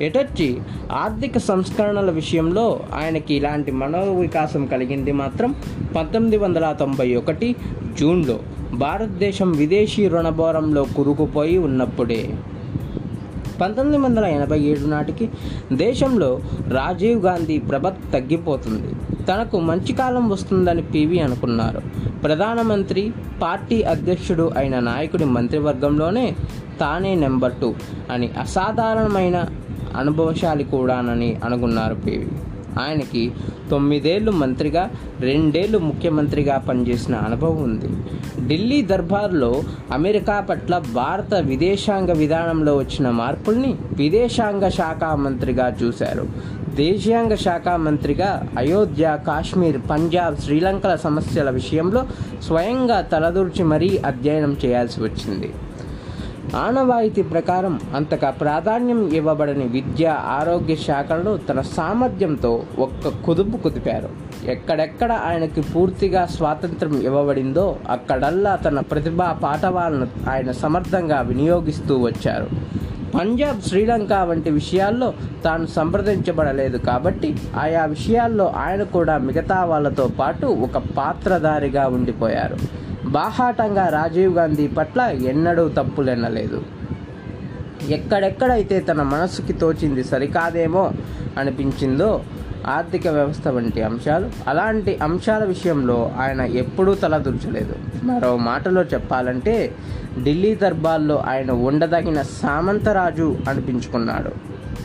[0.04, 0.58] ఎటొచ్చి
[0.92, 5.56] ఆర్థిక సంస్కరణల విషయంలో ఆయనకి ఇలాంటి మనోవికాసం కలిగింది మాత్రం
[5.96, 7.56] పంతొమ్మిది వందల తొంభై ఒకటి
[8.00, 8.40] జూన్లో
[8.74, 12.30] భారతదేశం విదేశీ రుణభారంలో కురుకుపోయి ఉన్నప్పుడే.
[13.62, 15.30] పంతొమ్మిది వందల ఎనభై ఏడు నాటికి
[15.74, 18.96] దేశంలో రాజీవ్ గాంధీ ప్రభ తగ్గిపోతుంది.
[19.26, 21.82] తనకు మంచి కాలం వస్తుందని పివి అనుకున్నారు.
[22.24, 23.04] ప్రధానమంత్రి
[23.42, 26.26] పార్టీ అధ్యక్షుడు అయిన నాయకుడి మంత్రివర్గంలోనే
[26.80, 27.70] తానే నెంబర్ టూ
[28.12, 29.38] అని అసాధారణమైన
[29.96, 32.30] అనుభవశాలి కూడానని అనుకున్నారు పివి.
[32.80, 33.32] ఆయనకి
[33.72, 37.90] తొమ్మిదేళ్ళు మంత్రిగా రెండేళ్ళు ముఖ్యమంత్రిగా పనిచేసిన అనుభవం ఉంది.
[38.48, 46.28] ఢిల్లీ దర్బార్లో అమెరికా పట్ల భారత విదేశాంగ విధానంలో వచ్చిన మార్పుల్ని విదేశాంగ శాఖ మంత్రిగా చూశారు.
[46.76, 52.04] దేశీయాంగ శాఖ మంత్రిగా అయోధ్య కాశ్మీర్ పంజాబ్ శ్రీలంకల సమస్యల విషయంలో
[52.42, 55.50] స్వయంగా తలదూర్చి మరీ అధ్యయనం చేయాల్సి వచ్చింది.
[56.60, 60.06] ఆనవాయితీ ప్రకారం అంతగా ప్రాధాన్యం ఇవ్వబడని విద్య
[60.38, 64.10] ఆరోగ్య శాఖలను తన సామర్థ్యంతో ఒక్క కుదుపు కుదిపారు.
[64.46, 72.50] ఎక్కడెక్కడ ఆయనకి పూర్తిగా స్వాతంత్రం ఇవ్వబడిందో అక్కడల్లా తన ప్రతిభా పాఠవాలను ఆయన సమర్థంగా వినియోగిస్తూ వచ్చారు.
[73.16, 80.78] పంజాబ్ శ్రీలంక వంటి విషయాల్లో తాను సంప్రదించబడలేదు కాబట్టి ఆయా విషయాల్లో ఆయన కూడా మిగతా వాళ్ళతో పాటు ఒక
[80.78, 82.58] పాత్రధారిగా ఉండిపోయారు.
[83.12, 86.60] బాహాటంగా రాజీవ్ గాంధీ పట్ల ఎన్నడూ తప్పులెన్నలేదు
[87.90, 90.84] ఎక్కడెక్కడైతే తన మనసుకి తోచింది సరికాదేమో
[91.38, 92.10] అనిపించిందో
[92.68, 99.56] ఆర్థిక వ్యవస్థ వంటి అంశాలు అలాంటి అంశాల విషయంలో ఆయన ఎప్పుడూ తలదూర్చలేదు మరో మాటలో చెప్పాలంటే
[100.24, 104.32] ఢిల్లీ దర్బార్లో ఆయన ఉండదగిన సామంతరాజు అనిపించుకున్నాడు.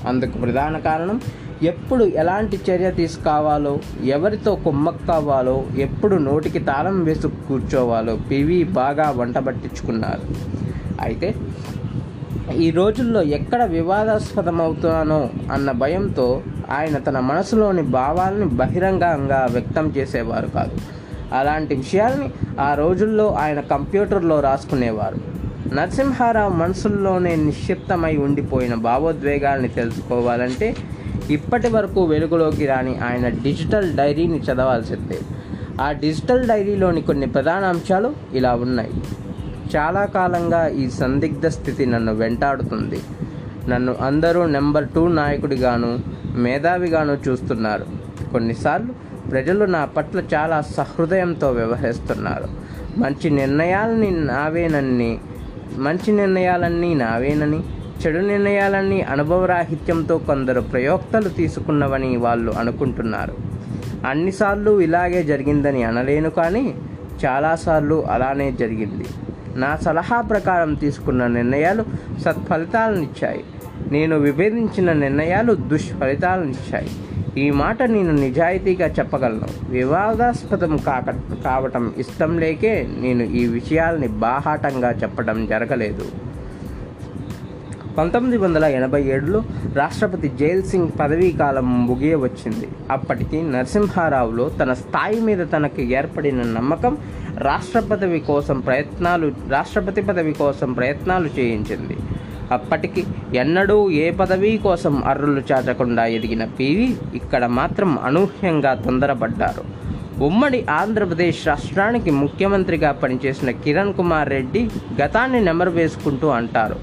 [0.08, 1.18] అందుకు ప్రధాన కారణం
[1.62, 10.20] ఎప్పుడు ఎలాంటి చర్య తీసుకోవాలో ఎవరితో కుమ్మక్కవ్వాలో ఎప్పుడు నోటికి తాళం వేసి కూర్చోవాలో పివి బాగా వంట పట్టించుకున్నారు.
[11.00, 11.34] అయితే
[12.56, 20.70] ఈ రోజుల్లో ఎక్కడ వివాదాస్పదమవుతానో అన్న భయంతో ఆయన తన మనసులోని భావాలను బహిరంగంగా వ్యక్తం చేసేవారు కాదు.
[21.32, 25.36] అలాంటి విషయాల్ని ఆ రోజుల్లో ఆయన కంప్యూటర్లో రాసుకునేవారు.
[25.74, 30.76] నరసింహారావు మనసుల్లోనే నిక్షిప్తమై ఉండిపోయిన భావోద్వేగాల్ని తెలుసుకోవాలంటే
[31.30, 35.18] ఇప్పటి వరకు వెలుగులోకి రాని ఆయన డిజిటల్ డైరీని చదవాల్సిందే.
[35.80, 38.90] ఆ డిజిటల్ డైరీలోని కొన్ని ప్రధాన అంశాలు ఇలా ఉన్నాయి.
[39.76, 43.00] చాలా కాలంగా ఈ సందిగ్ధ స్థితి నన్ను వెంటాడుతుంది.
[43.68, 45.98] నన్ను అందరూ నెంబర్ టూ నాయకుడిగాను
[46.34, 47.86] మేధావిగాను చూస్తున్నారు.
[48.32, 52.66] కొన్నిసార్లు ప్రజలు నా పట్ల చాలా సహృదయంతో వ్యవహరిస్తున్నారు.
[53.00, 55.18] మంచి నిర్ణయాలని నావేనని
[55.76, 57.62] మంచి నిర్ణయాలన్నీ నావేనని
[58.02, 63.34] చెడు నిర్ణయాలన్నీ అనుభవరాహిత్యంతో కొందరు ప్రయోక్తలు తీసుకున్నవని వాళ్ళు అనుకుంటున్నారు.
[64.06, 66.74] అన్నిసార్లు ఇలాగే జరిగిందని అనలేను కానీ
[67.26, 69.04] చాలాసార్లు అలానే జరిగింది.
[69.56, 71.84] నా సలహా ప్రకారం తీసుకున్న నిర్ణయాలు
[72.24, 73.44] సత్ఫలితాలనిచ్చాయి.
[73.90, 76.88] నేను విభేదించిన నిర్ణయాలు దుష్ఫలితాలనిచ్చాయి.
[77.36, 79.48] ఈ మాట నేను నిజాయితీగా చెప్పగలను.
[79.70, 81.10] వివాదాస్పదం కాక
[81.44, 86.25] కావటం ఇష్టం లేకే నేను ఈ విషయాల్ని బాహాటంగా చెప్పడం జరగలేదు.
[87.96, 89.38] పంతొమ్మిది వందల ఎనభై ఏడులో
[89.78, 96.94] రాష్ట్రపతి జైల్ సింగ్ పదవీ కాలం ముగియవచ్చింది అప్పటికి నరసింహారావులో తన స్థాయి మీద తనకు ఏర్పడిన నమ్మకం
[97.48, 101.96] రాష్ట్రపతి కోసం ప్రయత్నాలు రాష్ట్రపతి పదవి కోసం ప్రయత్నాలు చేయించింది.
[102.56, 103.02] అప్పటికి
[103.42, 106.86] ఎన్నడూ ఏ పదవి కోసం అర్రులు చాచకుండా ఎదిగిన పివి
[107.20, 109.64] ఇక్కడ మాత్రం అనూహ్యంగా తొందరపడ్డారు.
[110.28, 114.62] ఉమ్మడి ఆంధ్రప్రదేశ్ రాష్ట్రానికి ముఖ్యమంత్రిగా పనిచేసిన కిరణ్ కుమార్ రెడ్డి
[115.00, 116.78] గతాన్ని నెమరు వేసుకుంటూ అంటారు.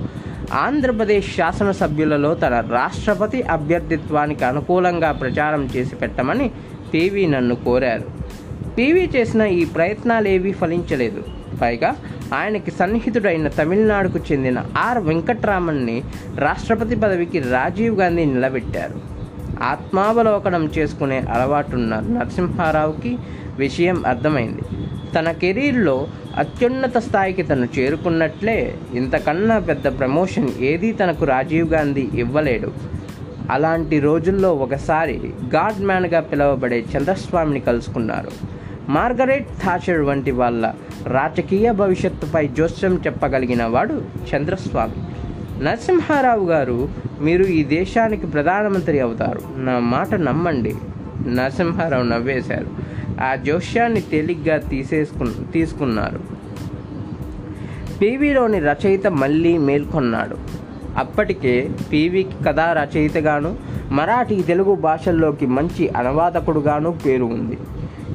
[0.51, 6.51] ఆంధ్రప్రదేశ్ శాసనసభ్యులలో తన రాష్ట్రపతి అభ్యర్థిత్వానికి అనుకూలంగా ప్రచారం చేసి పెట్టమని
[6.93, 8.03] పీవీ నన్ను కోరారు.
[8.77, 11.23] పీవీ చేసిన ఈ ప్రయత్నాలేవీ ఫలించలేదు.
[11.61, 11.95] పైగా
[12.33, 16.03] ఆయనకి సన్నిహితుడైన తమిళనాడుకు చెందిన ఆర్ వెంకట్రామన్ని
[16.37, 19.13] రాష్ట్రపతి పదవికి రాజీవ్ గాంధీ నిలబెట్టారు.
[19.63, 23.17] ఆత్మావలోకనం చేసుకునే అలవాటున్న నరసింహారావుకి
[23.57, 24.82] విషయం అర్థమైంది.
[25.15, 32.71] తన కెరీర్లో అత్యున్నత స్థాయికి తను చేరుకున్నట్లే ఇంతకన్నా పెద్ద ప్రమోషన్ ఏదీ తనకు రాజీవ్ గాంధీ ఇవ్వలేడు.
[33.51, 38.31] అలాంటి రోజుల్లో ఒకసారి గాడ్ మ్యాన్గా పిలువబడే చంద్రస్వామిని కలుసుకున్నారు.
[38.89, 40.73] మార్గరెట్ థాచర్ వంటి వాళ్ళ
[41.07, 44.01] రాజకీయ భవిష్యత్తుపై జోస్యం చెప్పగలిగిన వాడు
[44.35, 44.93] చంద్రస్వామి.
[45.63, 46.89] నరసింహారావు గారు
[47.21, 49.41] మీరు ఈ దేశానికి ప్రధానమంత్రి అవుతారు.
[49.55, 50.75] నా మాట నమ్మండి.
[51.27, 52.92] నరసింహారావు నవ్వేశారు.
[53.21, 56.19] ఆ జోష్యాన్ని తేలిగ్గా తీసేసుకు తీసుకున్నారు.
[58.01, 60.37] పీవీలోని రచయిత మళ్ళీ మేల్కొన్నాడు.
[60.97, 63.55] అప్పటికే పీవీకి కథా రచయితగాను
[63.91, 67.57] మరాఠీ తెలుగు భాషల్లోకి మంచి అనువాదకుడుగాను పేరు ఉంది.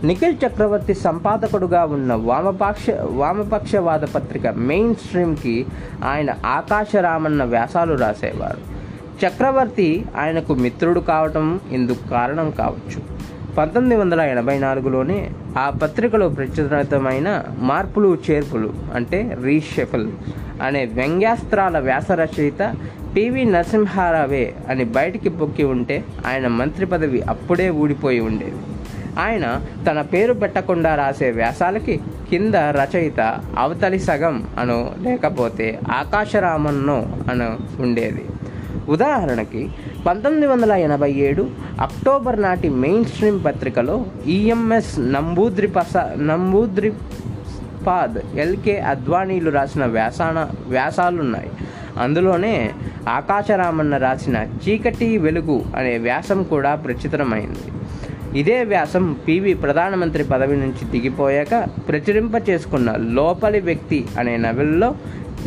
[0.04, 5.66] నిఖిల్ చక్రవర్తి సంపాదకుడుగా ఉన్న వామపక్ష వామపక్షవాద పత్రిక మెయిన్ స్ట్రీమ్కి
[6.04, 8.78] ఆయన ఆకాశరామన్న వ్యాసాలు రాసేవారు.
[9.26, 13.18] చక్రవర్తి ఆయనకు మిత్రుడు కావటం ఇందుకు కారణం కావచ్చు.
[13.58, 20.08] పంతొమ్మిది వందల ఎనభై నాలుగులోనే ఆ పత్రికలో ప్రచురితమైన మార్పులు చేర్పులు అంటే రీషెఫల్
[20.62, 22.74] అనే వ్యంగ్యాస్త్రాల వ్యాస రచయిత
[23.16, 28.56] పివి నరసింహారావే అని బయటికి పొక్కి ఉంటే ఆయన మంత్రి పదవి అప్పుడే ఊడిపోయి ఉండేది.
[29.18, 33.20] ఆయన తన పేరు పెట్టకుండా రాసే వ్యాసాలకి కింద రచయిత
[33.58, 38.24] అవతలి సగం అను లేకపోతే ఆకాశరామన్నో అను ఉండేది.
[38.88, 39.70] ఉదాహరణకి
[40.08, 41.42] పంతొమ్మిది వందల ఎనభై ఏడు
[41.84, 43.96] అక్టోబర్ నాటి మెయిన్ స్ట్రీమ్ పత్రికలో
[44.34, 45.92] ఈఎంఎస్ నంబూద్రి పస
[46.28, 46.90] నంబూద్రి
[47.86, 50.38] పాద్ ఎల్కే అద్వానీలు రాసిన వ్యాసాన
[50.74, 51.50] వ్యాసాలున్నాయి.
[52.04, 52.54] అందులోనే
[53.16, 57.68] ఆకాశరామన్న రాసిన చీకటి వెలుగు అనే వ్యాసం కూడా ప్రచురమైంది
[58.42, 61.54] ఇదే వ్యాసం పివి ప్రధానమంత్రి పదవి నుంచి దిగిపోయాక
[61.88, 64.90] ప్రచురింప చేసుకున్న లోపలి వ్యక్తి అనే నవల్లో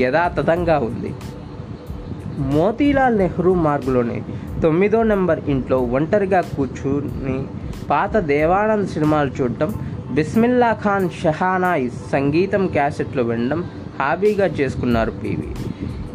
[0.06, 1.14] యథాతథంగా ఉంది.
[2.42, 4.24] మోతీలాల్ నెహ్రూ మార్గులోని
[4.64, 7.44] తొమ్మిదో నెంబర్ ఇంట్లో ఒంటరిగా కూర్చుని
[7.90, 9.74] పాత దేవానంద్ సినిమాలు చూడటం
[10.12, 13.64] బిస్మిల్లా ఖాన్ షహానాయి సంగీతం క్యాసెట్లు వినడం
[14.00, 15.56] హాబీగా చేసుకున్నారు పివి.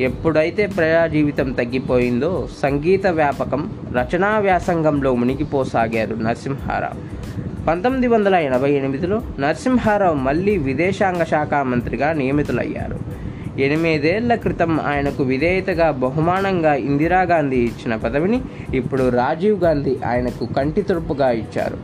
[0.05, 7.17] ఎప్పుడైతే ప్రజా జీవితం తగ్గిపోయిందో సంగీత వ్యాపకం రచనా వ్యాసంగంలో మునిగిపోసాగారు నరసింహారావు.
[7.65, 13.15] పంతొమ్మిది వందల ఎనభై ఎనిమిదిలో నరసింహారావు మళ్ళీ విదేశాంగ శాఖ మంత్రిగా నియమితులయ్యారు.
[13.59, 18.42] ఎనిమిదేళ్ళ క్రితం ఆయనకు విధేయతగా బహుమానంగా ఇందిరాగాంధీ ఇచ్చిన పదవిని
[18.75, 21.79] ఇప్పుడు రాజీవ్ గాంధీ ఆయనకు కంటి తుడుపుగా ఇచ్చారు.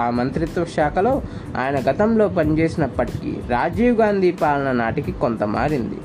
[0.00, 1.22] ఆ మంత్రిత్వ శాఖలో
[1.56, 5.96] ఆయన గతంలో పనిచేసినప్పటికీ రాజీవ్ గాంధీ పాలన నాటికి కొంత మారింది.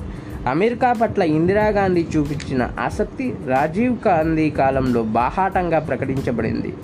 [0.48, 6.74] అమెరికా పట్ల ఇందిరాగాంధీ చూపించిన ఆసక్తి రాజీవ్ గాంధీ కాలంలో బాహాటంగా ప్రకటించబడింది.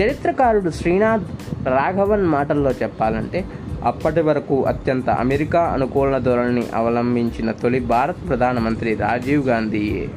[0.00, 1.24] చరిత్రకారుడు శ్రీనాథ్
[1.68, 3.44] రాఘవన్ మాటల్లో చెప్పాలంటే
[3.84, 10.08] అప్పటి వరకు అత్యంత అమెరికా అనుకూల ధోరణిని అవలంబించిన తొలి భారత్ ప్రధానమంత్రి రాజీవ్ గాంధీయే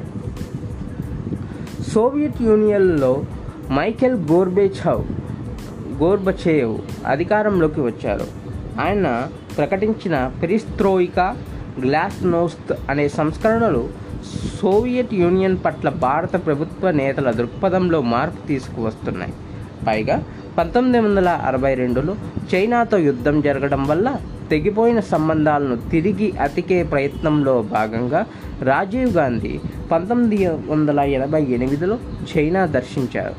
[1.92, 3.22] సోవియట్ యూనియన్లో
[3.72, 5.04] మైకెల్ గోర్బేచవ్
[6.02, 8.26] గోర్బచేవ్ అధికారంలోకి వచ్చారు.
[8.80, 11.36] ఆయన ప్రకటించిన పెరిస్త్రోయికా
[11.80, 13.88] గ్లాస్నోస్త్ అనే సంస్కరణలు
[14.62, 19.32] సోవియట్ యూనియన్ పట్ల భారత ప్రభుత్వ నేతల దృక్పథంలో మార్పు తీసుకువస్తున్నాయి.
[19.86, 20.22] పైగా
[20.58, 22.16] పంతొమ్మిది వందల అరవై రెండులో
[22.54, 24.16] చైనాతో యుద్ధం జరగడం వల్ల
[24.50, 28.26] తెగిపోయిన సంబంధాలను తిరిగి అతికే ప్రయత్నంలో భాగంగా
[28.62, 29.60] రాజీవ్ గాంధీ
[29.92, 31.98] పంతొమ్మిది వందల ఎనభై ఎనిమిదిలో
[32.36, 33.34] చైనా దర్శించారు.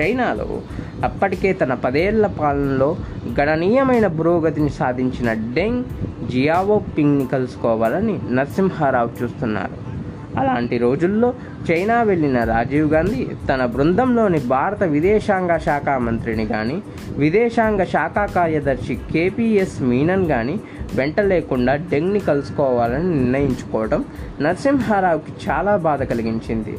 [0.00, 0.60] చైనాలో
[1.04, 2.96] అప్పటికే తన పదేళ్ళ పాలనలో
[3.40, 5.84] గణనీయమైన పురోగతిని సాధించిన డెంగ్
[6.30, 9.89] జియావో పింగ్ని కలుసుకోవాలని నరసింహారావు చూస్తున్నారు.
[10.38, 11.34] అలాంటి రోజుల్లో
[11.70, 16.82] చైనా వెళ్ళిన రాజీవ్ గాంధీ తన బృందంలోని భారత విదేశాంగ శాఖ మంత్రిని కానీ
[17.16, 20.60] విదేశాంగ శాఖ కార్యదర్శి కేపీఎస్ మీనన్ కానీ
[20.94, 24.04] వెంట లేకుండా డెంగ్ని కలుసుకోవాలని నిర్ణయించుకోవడం
[24.40, 26.78] నరసింహారావుకి చాలా బాధ కలిగించింది.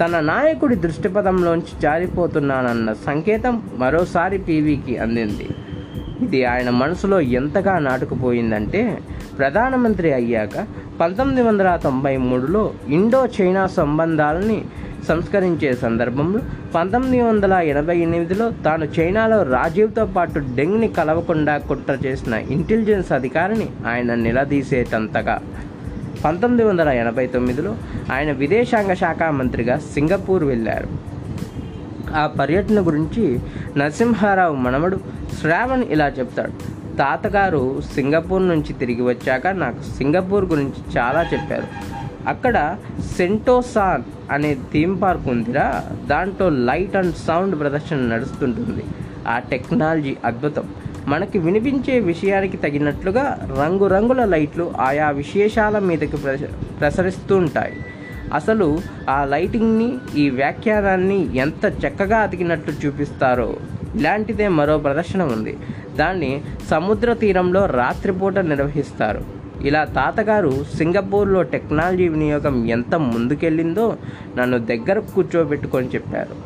[0.00, 5.48] తన నాయకుడి దృష్టిపథంలోంచి జారిపోతున్నానన్న సంకేతం మరోసారి పీవీకి అందింది.
[6.24, 8.98] ఇది ఆయన మనసులో ఎంతగా నాటుకుపోయిందంటే
[9.38, 10.66] ప్రధానమంత్రి అయ్యాక
[11.00, 14.64] పంతొమ్మిది వందల తొంభై మూడులో ఇండో చైనా సంబంధాలని
[15.08, 16.40] సంస్కరించే సందర్భంలో
[16.74, 24.14] పంతొమ్మిది వందల ఎనభై ఎనిమిదిలో తాను చైనాలో రాజీవ్తో పాటు డెంగ్ని కలవకుండా కుట్ర చేసిన ఇంటెలిజెన్స్ అధికారిని ఆయన
[24.14, 25.40] నిలదీసేటంతగా.
[26.24, 27.76] పంతొమ్మిది వందల ఎనభై తొమ్మిదిలో
[28.12, 30.88] ఆయన విదేశాంగ శాఖ మంత్రిగా సింగపూర్ వెళ్ళారు.
[32.14, 33.40] ఆ పర్యటన గురించి
[33.76, 35.00] నరసింహారావు మనవడు
[35.40, 36.75] శ్రావణ్ ఇలా చెప్తాడు.
[36.98, 41.68] తాతగారు సింగపూర్ నుంచి తిరిగి వచ్చాక నాకు సింగపూర్ గురించి చాలా చెప్పారు.
[42.28, 42.76] అక్కడ
[43.16, 45.84] సెంటోసాన్ అనే థీమ్ పార్క్ ఉందిరా.
[46.06, 48.84] దాంట్లో లైట్ అండ్ సౌండ్ ప్రదర్శన నడుస్తుంటుంది.
[49.28, 50.68] ఆ టెక్నాలజీ అద్భుతం.
[51.08, 56.40] మనకి వినిపించే విషయానికి తగినట్లుగా రంగురంగుల లైట్లు ఆయా విశేషాల మీదకి ప్రస
[56.80, 57.76] ప్రసరిస్తూ ఉంటాయి
[58.34, 58.78] అసలు
[59.10, 63.56] ఆ లైటింగ్ని ఈ వ్యాఖ్యానాన్ని ఎంత చక్కగా అతికినట్లు చూపిస్తారో
[63.96, 65.54] ఇలాంటిదే మరో ప్రదర్శన ఉంది.
[65.96, 66.32] దాన్ని
[66.70, 69.22] సముద్ర తీరంలో రాత్రిపూట నిర్వహిస్తారు.
[69.68, 73.86] ఇలా తాతగారు సింగపూర్లో టెక్నాలజీ వినియోగం ఎంత ముందుకెళ్ళిందో
[74.36, 76.36] నన్ను దగ్గర కూర్చోబెట్టుకొని చెప్పారు.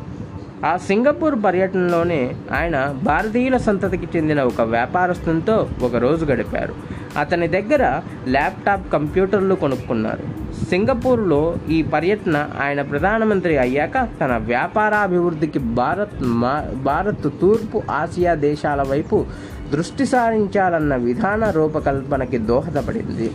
[0.65, 6.73] ఆ సింగపూర్ పర్యటనలోనే ఆయన భారతీయుల సంతతికి చెందిన ఒక వ్యాపారస్తునితో ఒక రోజు గడిపారు.
[7.17, 10.41] అతని దగ్గర ల్యాప్టాప్ కంప్యూటర్లు కొనుక్కున్నారు.
[10.69, 19.25] సింగపూర్లో ఈ పర్యటన ఆయన ప్రధానమంత్రి అయ్యాక తన వ్యాపారాభివృద్ధికి భారత్ మా భారత్ తూర్పు ఆసియా దేశాల వైపు
[19.71, 23.31] దృష్టి సారించాలన్న విధాన రూపకల్పనకి దోహదపడింది.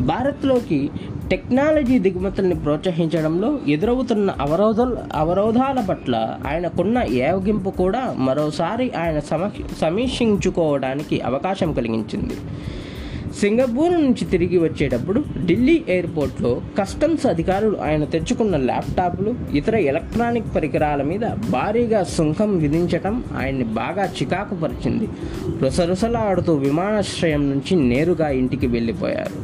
[0.00, 0.90] భారత్లోకి
[1.30, 6.14] టెక్నాలజీ దిగుమతుల్ని ప్రోత్సహించడంలో ఎదురవుతున్న అవరోధాల అవరోధాల పట్ల
[6.46, 12.36] ఆయనకున్న ఏవగింపు కూడా మరోసారి ఆయన సమ సమీక్షించుకోవడానికి అవకాశం కలిగించింది.
[13.40, 21.24] సింగపూర్ నుంచి తిరిగి వచ్చేటప్పుడు ఢిల్లీ ఎయిర్పోర్ట్లో కస్టమ్స్ అధికారులు ఆయన తెచ్చుకున్న ల్యాప్టాప్లు ఇతర ఎలక్ట్రానిక్ పరికరాల మీద
[21.50, 25.08] భారీగా సుంకం విధించటం ఆయన్ని బాగా చికాకు పరిచింది
[25.62, 29.38] రుసరుసలాడుతూ విమానాశ్రయం నుంచి నేరుగా ఇంటికి వెళ్ళిపోయారు.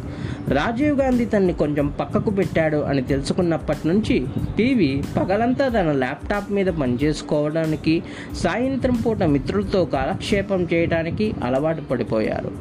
[0.49, 4.27] రాజీవ్ గాంధీ తన్ని కొంచెం పక్కకు పెట్టాడు అని తెలుసుకున్నప్పటి నుంచి
[4.59, 8.03] టీవీ పగలంతా తన ల్యాప్టాప్ మీద పనిచేసుకోవడానికి
[8.35, 12.53] సాయంత్రం పూట మిత్రులతో కాలక్షేపం చేయడానికి అలవాటు పడిపోయారు.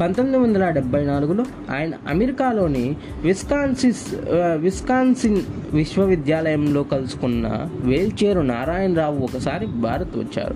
[0.00, 1.44] పంతొమ్మిది వందల డెబ్బై నాలుగులో
[1.76, 4.06] ఆయన అమెరికాలోని విస్కాన్సిస్
[4.54, 10.54] విస్కాన్సిన్ విశ్వవిద్యాలయంలో కలుసుకున్న వేల్చేరు నారాయణరావు ఒకసారి భారత్ వచ్చారు.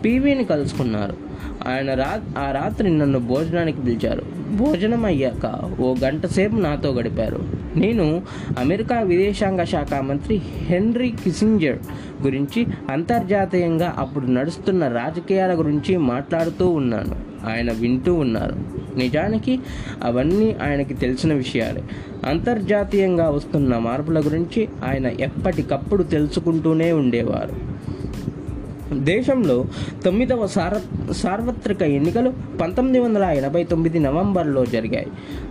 [0.00, 1.29] పీవీని కలుసుకున్నారు.
[1.68, 4.22] ఆయన రా ఆ రాత్రి నన్ను భోజనానికి పిలిచారు.
[4.56, 7.44] భోజనం అయ్యాక ఓ గంట సేపు నాతో గడిపారు.
[7.76, 8.22] నేను
[8.58, 11.78] అమెరికా విదేశాంగ శాఖ మంత్రి హెన్రీ కిసింజర్
[12.22, 17.30] గురించి అంతర్జాతీయంగా అప్పుడు నడుస్తున్న రాజకీయాల గురించి మాట్లాడుతూ ఉన్నాను.
[17.50, 18.56] ఆయన వింటూ ఉన్నారు.
[18.96, 19.60] నిజానికి
[20.04, 21.82] అవన్నీ ఆయనకి తెలిసిన విషయాలే.
[22.26, 27.79] అంతర్జాతీయంగా వస్తున్న మార్పుల గురించి ఆయన ఎప్పటికప్పుడు తెలుసుకుంటూనే ఉండేవారు.
[28.92, 29.64] దేశంలో
[30.04, 30.80] తొమ్మిదవ సార
[31.12, 35.06] సార్వత్రిక ఎన్నికలు పంతొమ్మిది వందల ఎనభై తొమ్మిది నవంబర్లో జరిగాయి.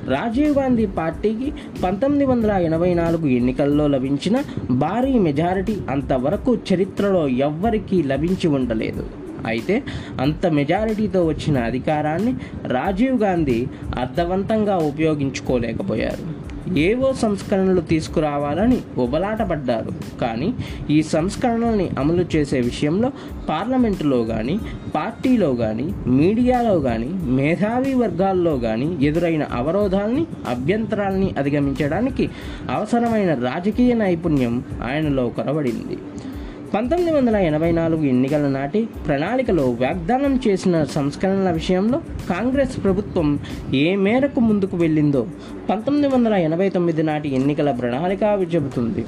[0.08, 8.48] రాజీవ్ గాంధీ పార్టీకి పంతొమ్మిది వందల ఎనభై నాలుగు ఎన్నికల్లో లభించిన భారీ మెజారిటీ అంతవరకు చరిత్రలో ఎవ్వరికీ లభించి
[8.48, 9.06] ఉండలేదు.
[9.48, 9.84] అయితే
[10.20, 13.68] అంత మెజారిటీతో వచ్చిన అధికారాన్ని రాజీవ్ గాంధీ
[14.00, 16.39] అర్థవంతంగా ఉపయోగించుకోలేకపోయారు.
[16.78, 20.54] ఏవో సంస్కరణలు తీసుకురావాలని ఉబలాటపడ్డారు కానీ
[20.90, 23.12] ఈ సంస్కరణల్ని అమలు చేసే విషయంలో
[23.50, 24.60] పార్లమెంటులో కానీ
[24.96, 32.30] పార్టీలో కానీ మీడియాలో కానీ మేధావి వర్గాల్లో కానీ ఎదురైన అవరోధాల్ని అభ్యంతరాల్ని అధిగమించడానికి
[32.70, 35.98] అవసరమైన రాజకీయ నైపుణ్యం ఆయనలో కొరబడింది.
[36.74, 43.40] పంతొమ్మిది వందల ఎనభై నాలుగు ఎన్నికల నాటి ప్రణాళికలో వాగ్దానం చేసిన సంస్కరణల విషయంలో కాంగ్రెస్ ప్రభుత్వం
[43.74, 45.28] ఏ మేరకు ముందుకు వెళ్ళిందో
[45.70, 48.20] పంతొమ్మిది వందల ఎనభై తొమ్మిది నాటి ఎన్నికల ప్రణాళిక
[48.56, 49.06] చెబుతుంది.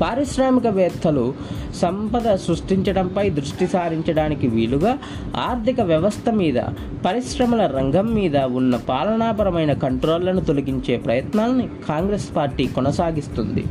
[0.00, 1.34] పారిశ్రామికవేత్తలు
[1.74, 4.98] సంపద సృష్టించడంపై దృష్టి సారించడానికి వీలుగా
[5.36, 6.58] ఆర్థిక వ్యవస్థ మీద
[7.04, 13.64] పరిశ్రమల రంగం మీద ఉన్న పాలనాపరమైన కంట్రోళ్ళను తొలగించే ప్రయత్నాల్ని కాంగ్రెస్ పార్టీ కొనసాగిస్తుంది.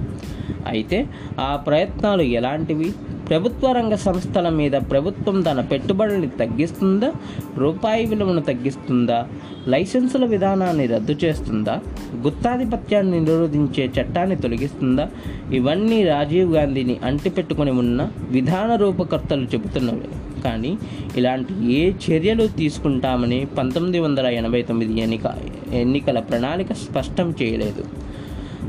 [0.68, 1.08] అయితే
[1.40, 2.94] ఆ ప్రయత్నాలు ఎలాంటివి?
[3.30, 7.12] ప్రభుత్వ రంగ సంస్థల మీద ప్రభుత్వం తన పెట్టుబడుల్ని తగ్గిస్తుందా?
[7.58, 9.28] రూపాయి విలువను తగ్గిస్తుందా?
[9.68, 11.80] లైసెన్సుల విధానాన్ని రద్దు చేస్తుందా?
[12.16, 15.10] గుత్తాధిపత్యాన్ని నిరోధించే చట్టాన్ని తొలగిస్తుందా?
[15.52, 20.42] ఇవన్నీ రాజీవ్ గాంధీని అంటిపెట్టుకుని ఉన్న విధాన రూపకర్తలు చెబుతున్నవి.
[20.42, 20.78] కానీ
[21.18, 25.34] ఇలాంటి ఏ చర్యలు తీసుకుంటామని పంతొమ్మిది వందల ఎనభై తొమ్మిది ఎన్నిక
[25.74, 28.05] ఎన్నికల ప్రణాళిక స్పష్టం చేయలేదు.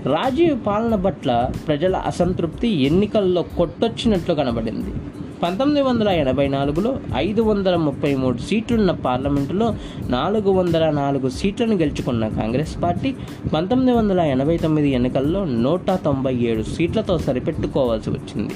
[0.05, 4.91] రాజీవ్ పాలన పట్ల ప్రజల అసంతృప్తి ఎన్నికల్లో కొట్టొచ్చినట్లు కనబడింది.
[5.43, 9.75] పంతొమ్మిది వందల ఎనభై నాలుగులో ఐదు వందల ముప్పై మూడు సీట్లున్న పార్లమెంటులో
[10.09, 13.15] నాలుగు వందల నాలుగు సీట్లను గెలుచుకున్న కాంగ్రెస్ పార్టీ
[13.55, 18.55] పంతొమ్మిది వందల ఎనభై తొమ్మిది ఎన్నికల్లో నూట తొంభై ఏడు సీట్లతో సరిపెట్టుకోవాల్సి వచ్చింది.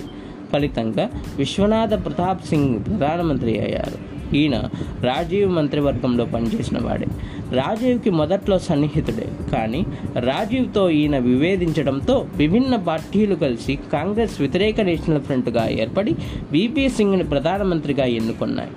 [0.52, 4.09] ఫలితంగా విశ్వనాథ ప్రతాప్ సింగ్ ప్రధానమంత్రి అయ్యారు.
[4.34, 4.68] ఈయన
[5.00, 7.06] రాజీవ్ మంత్రివర్గంలో పనిచేసిన వాడే.
[7.52, 9.28] రాజీవ్కి మొదట్లో సన్నిహితుడే.
[9.52, 9.86] కానీ
[10.18, 16.16] రాజీవ్తో ఈయన వివేదించడంతో విభిన్న పార్టీలు కలిసి కాంగ్రెస్ వ్యతిరేక నేషనల్ ఫ్రంట్గా ఏర్పడి
[16.52, 18.70] బీపీ సింగ్ని ప్రధానమంత్రిగా ఎన్నుకున్నాయి.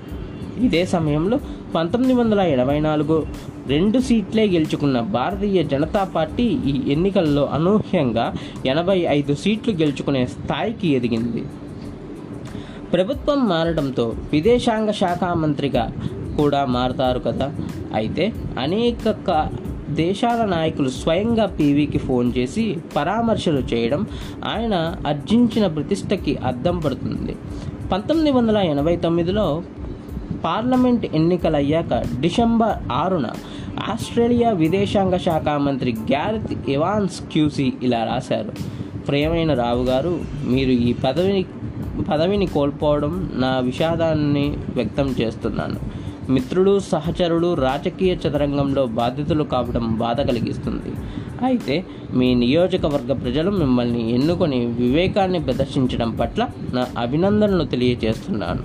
[0.66, 1.40] ఇదే సమయంలో
[1.76, 3.28] పంతొమ్మిది వందల ఎనభై నాలుగు
[3.68, 8.34] రెండు సీట్లే గెలుచుకున్న భారతీయ జనతా పార్టీ ఈ ఎన్నికల్లో అనూహ్యంగా
[8.66, 11.44] ఎనభై ఐదు సీట్లు గెలుచుకునే స్థాయికి ఎదిగింది.
[12.94, 15.92] ప్రభుత్వం మారడంతో విదేశాంగ శాఖ మంత్రిగా
[16.38, 17.54] కూడా మారతారు కదా.
[17.96, 19.52] అయితే అనేక
[19.90, 24.08] దేశాల నాయకులు స్వయంగా పీవీకి ఫోన్ చేసి పరామర్శలు చేయడం
[24.46, 27.36] ఆయన అర్జించిన ప్రతిష్టకి అద్దం పడుతుంది.
[27.92, 29.64] పంతొమ్మిది వందల ఎనభై తొమ్మిదిలో
[30.46, 33.28] పార్లమెంట్ ఎన్నికలయ్యాక డిసెంబర్ ఆరున
[33.90, 38.54] ఆస్ట్రేలియా విదేశాంగ శాఖ మంత్రి గ్యారెత్ ఇవాన్స్ క్యూసీ ఇలా రాశారు.
[39.08, 41.46] ప్రియమైన రావు గారు మీరు ఈ పదవిని
[42.10, 45.80] పదవిని కోల్పోవడం నా విషాదాన్ని వ్యక్తం చేస్తున్నాను.
[46.32, 50.92] మిత్రుడు సహచరుడు రాజకీయ చదరంగంలో బాధితులు కావడం బాధ కలిగిస్తుంది.
[51.46, 51.76] అయితే
[52.14, 58.64] మీ నియోజకవర్గ ప్రజలు మిమ్మల్ని ఎన్నుకొని వివేకాన్ని ప్రదర్శించడం పట్ల నా అభినందనలు తెలియజేస్తున్నాను.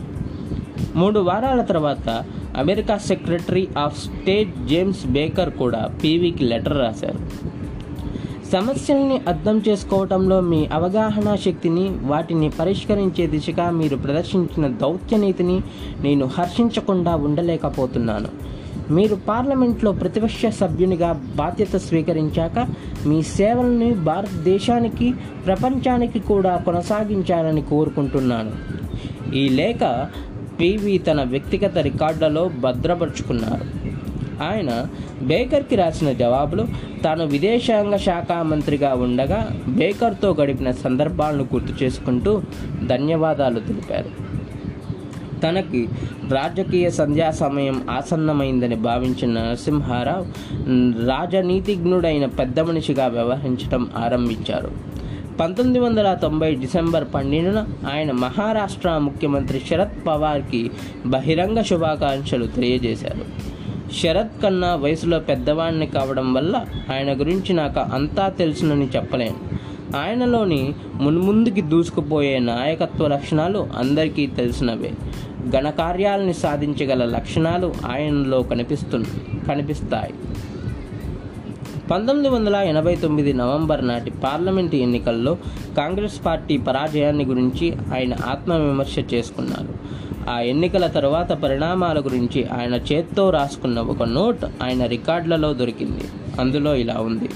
[0.96, 2.08] మూడు వారాల తర్వాత
[2.56, 7.20] America secretary of state James Baker కూడా పీవీకి లెటర్ రాశారు.
[8.52, 15.56] సమస్యల్ని అర్థం చేసుకోవటంలో మీ అవగాహన శక్తిని వాటిని పరిష్కరించే దిశగా మీరు ప్రదర్శించిన దౌత్యనీతిని
[16.02, 18.28] నేను హర్షించకుండా ఉండలేకపోతున్నాను.
[18.90, 22.58] మీరు పార్లమెంట్లో ప్రతిపక్ష సభ్యునిగా బాధ్యత స్వీకరించాక
[23.06, 25.14] మీ సేవల్ని భారతదేశానికి
[25.46, 28.52] ప్రపంచానికి కూడా కొనసాగించాలని కోరుకుంటున్నాను.
[29.36, 29.82] ఈ లేఖ
[30.60, 33.87] పీవీ తన వ్యక్తిగత రికార్డులలో భద్రపరుచుకున్నారు.
[34.42, 34.86] ఆయన
[35.22, 36.66] బేకర్కి రాసిన జవాబులో
[37.04, 42.42] తాను విదేశాంగ శాఖ మంత్రిగా ఉండగా బేకర్తో గడిపిన సందర్భాలను గుర్తు చేసుకుంటూ
[42.86, 44.28] ధన్యవాదాలు తెలిపారు.
[45.40, 45.88] తనకి
[46.28, 50.24] రాజకీయ సంధ్యా సమయం ఆసన్నమైందని భావించిన నరసింహారావు
[51.06, 54.70] రాజనీతిజ్ఞుడైన పెద్ద మనిషిగా వ్యవహరించడం ఆరంభించారు.
[55.40, 60.70] పంతొమ్మిది వందల తొంభై డిసెంబర్ పన్నెండున ఆయన మహారాష్ట్ర ముఖ్యమంత్రి శరద్ పవార్కి
[61.06, 63.57] బహిరంగ శుభాకాంక్షలు తెలియజేశారు.
[63.92, 69.36] శరత్ కన్నా వయసులో పెద్దవాడిని కావడం వల్ల ఆయన గురించి నాకు అంతా తెలుసునని చెప్పలేను.
[69.96, 74.92] ఆయనలోని మున్ముందుకి దూసుకుపోయే నాయకత్వ లక్షణాలు అందరికీ తెలిసినవే.
[75.50, 79.04] ఘనకార్యాలని సాధించగల లక్షణాలు ఆయనలో కనిపిస్తు
[79.48, 80.14] కనిపిస్తాయి.
[81.90, 85.38] పంతొమ్మిది వందల ఎనభై తొమ్మిది నవంబర్ నాటి పార్లమెంటు ఎన్నికల్లో
[85.76, 89.68] కాంగ్రెస్ పార్టీ పరాజయాన్ని గురించి ఆయన ఆత్మవిమర్శ చేసుకున్నారు.
[90.28, 96.04] ఆ ఎన్నికల తరువాత పరిణామాల గురించి ఆయన చేత్తో రాసుకున్న ఒక నోట్ ఆయన రికార్డులలో దొరికింది.
[96.40, 97.28] అందులో ఇలా ఉంది.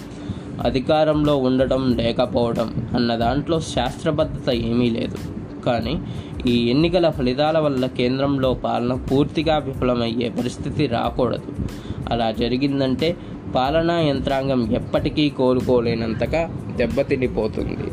[0.63, 5.17] అధికారంలో ఉండడం లేకపోవడం అన్న దాంట్లో శాస్త్రబద్ధత ఏమీ లేదు.
[5.67, 6.03] కానీ
[6.47, 11.53] ఈ ఎన్నికల ఫలితాల వల్ల కేంద్రంలో పాలన పూర్తిగా విఫలమయ్యే పరిస్థితి రాకూడదు.
[12.11, 13.17] అలా జరిగిందంటే
[13.55, 17.93] పాలనా యంత్రాంగం ఎప్పటికీ కోలుకోలేనంతగా దెబ్బతినిపోతుంది.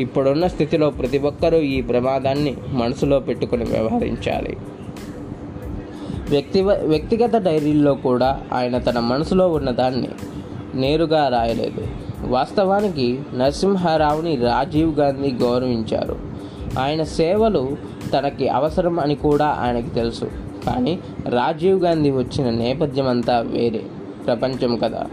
[0.00, 4.56] ఇప్పుడున్న స్థితిలో ప్రతి ఒక్కరూ ఈ ప్రమాదాన్ని మనసులో పెట్టుకుని వ్యవహరించాలి.
[6.30, 10.08] వ్యక్తి వ్యక్తిగత డైరీల్లో కూడా ఆయన తన మనసులో ఉన్నదాన్ని
[10.74, 11.86] నేరుగా రాయలేదు.
[12.26, 16.18] వాస్తవానికి నరసింహారావుని రాజీవ్ గాంధీ గౌరవించారు.
[16.78, 17.76] ఆయన సేవలు
[18.12, 20.24] తనకి అవసరం అని కూడా ఆయనకి తెలుసు.
[20.66, 23.82] కానీ రాజీవ్ గాంధీ వచ్చిన నేపథ్యం అంతా వేరే.
[24.26, 25.06] ప్రపంచం కదా.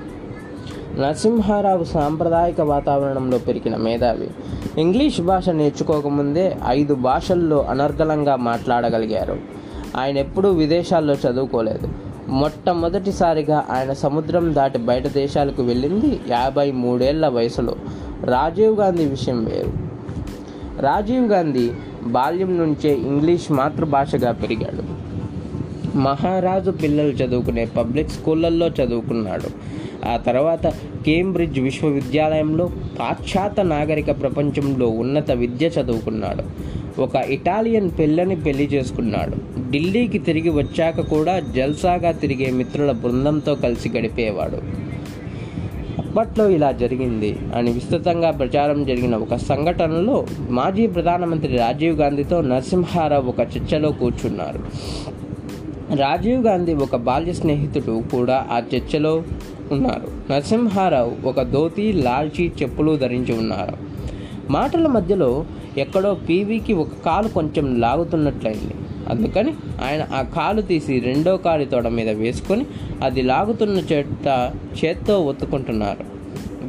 [1.00, 4.30] నరసింహారావు సాంప్రదాయక వాతావరణంలో పెరిగిన మేధావి.
[4.78, 9.38] ఇంగ్లీష్ భాష నేర్చుకోకముందే ఐదు భాషల్లో అనర్గళంగా మాట్లాడగలిగారు.
[9.98, 11.90] ఆయన ఎప్పుడూ విదేశాల్లో చదువుకోలేదు.
[12.28, 17.76] మొట్టమొదటిసారిగా ఆయన సముద్రం దాటి బయట దేశాలకు వెళ్ళింది యాభై మూడేళ్ళ వయసులో.
[18.24, 19.74] రాజీవ్ గాంధీ విషయం వేరు.
[20.82, 21.72] రాజీవ్ గాంధీ
[22.04, 25.04] బాల్యం నుంచే ఇంగ్లీష్ మాతృభాషగా పెరిగాడు.
[25.98, 29.74] మహారాజు పిల్లలు చదువుకునే పబ్లిక్ స్కూళ్ళల్లో చదువుకున్నాడు.
[30.04, 30.68] ఆ తర్వాత
[31.06, 36.44] కేంబ్రిడ్జ్ విశ్వవిద్యాలయంలో పాశ్చాత్య నాగరిక ప్రపంచంలో ఉన్నత విద్య చదువుకున్నాడు.
[37.02, 39.62] ఒక ఇటాలియన్ పిల్లని పెళ్ళి చేసుకున్నాడు.
[39.72, 44.60] ఢిల్లీకి తిరిగి వచ్చాక కూడా జల్సాగా తిరిగే మిత్రుల బృందంతో కలిసి గడిపేవాడు.
[46.02, 53.40] అప్పట్లో ఇలా జరిగింది అని విస్తృతంగా ప్రచారం జరిగిన ఒక సంఘటనలో మాజీ ప్రధానమంత్రి రాజీవ్ గాంధీతో నరసింహారావు ఒక
[53.40, 54.60] చర్చలో కూర్చున్నారు.
[55.96, 59.24] రాజీవ్ గాంధీ ఒక బాల్య స్నేహితుడు కూడా ఆ చర్చలో
[59.72, 60.34] ఉన్నారు.
[60.34, 63.78] నరసింహారావు ఒక ధోతి లాల్చీ చెప్పులు ధరించి ఉన్నారు.
[64.50, 65.46] మాటల మధ్యలో
[65.78, 68.74] ఎక్కడో పీవీకి ఒక కాలు కొంచెం లాగుతున్నట్లయింది.
[69.10, 69.54] అందుకని
[69.86, 72.66] ఆయన ఆ కాలు తీసి రెండో కాలు తోడ మీద వేసుకొని
[73.04, 74.52] అది లాగుతున్న చేత
[74.86, 76.14] చేత్తో ఒత్తుకుంటున్నారు.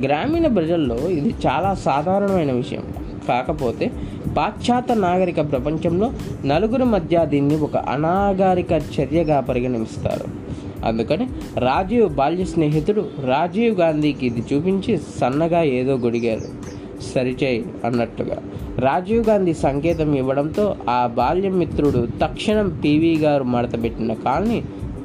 [0.01, 2.82] గ్రామీణ ప్రజల్లో ఇది చాలా సాధారణమైన విషయం.
[3.28, 3.90] కాకపోతే
[4.36, 6.12] పాశ్చాత్య నాగరిక ప్రపంచంలో
[6.45, 10.53] నలుగురి మధ్య దీన్ని ఒక అనాగరిక చర్యగా పరిగణిస్తారు.
[10.85, 16.75] అందుకని రాజీవ్ బాల్య స్నేహితుడు రాజీవ్ గాంధీకి ఇది చూపించి సన్నగా ఏదో గొడిగారు.
[17.14, 18.37] సరిచేయి అన్నట్టుగా.
[18.79, 24.62] రాజీవ్ గాంధీ సంకేతం ఇవ్వడంతో ఆ బాల్య మిత్రుడు తక్షణం పీవీ గారు మడతపెట్టిన కాల్ని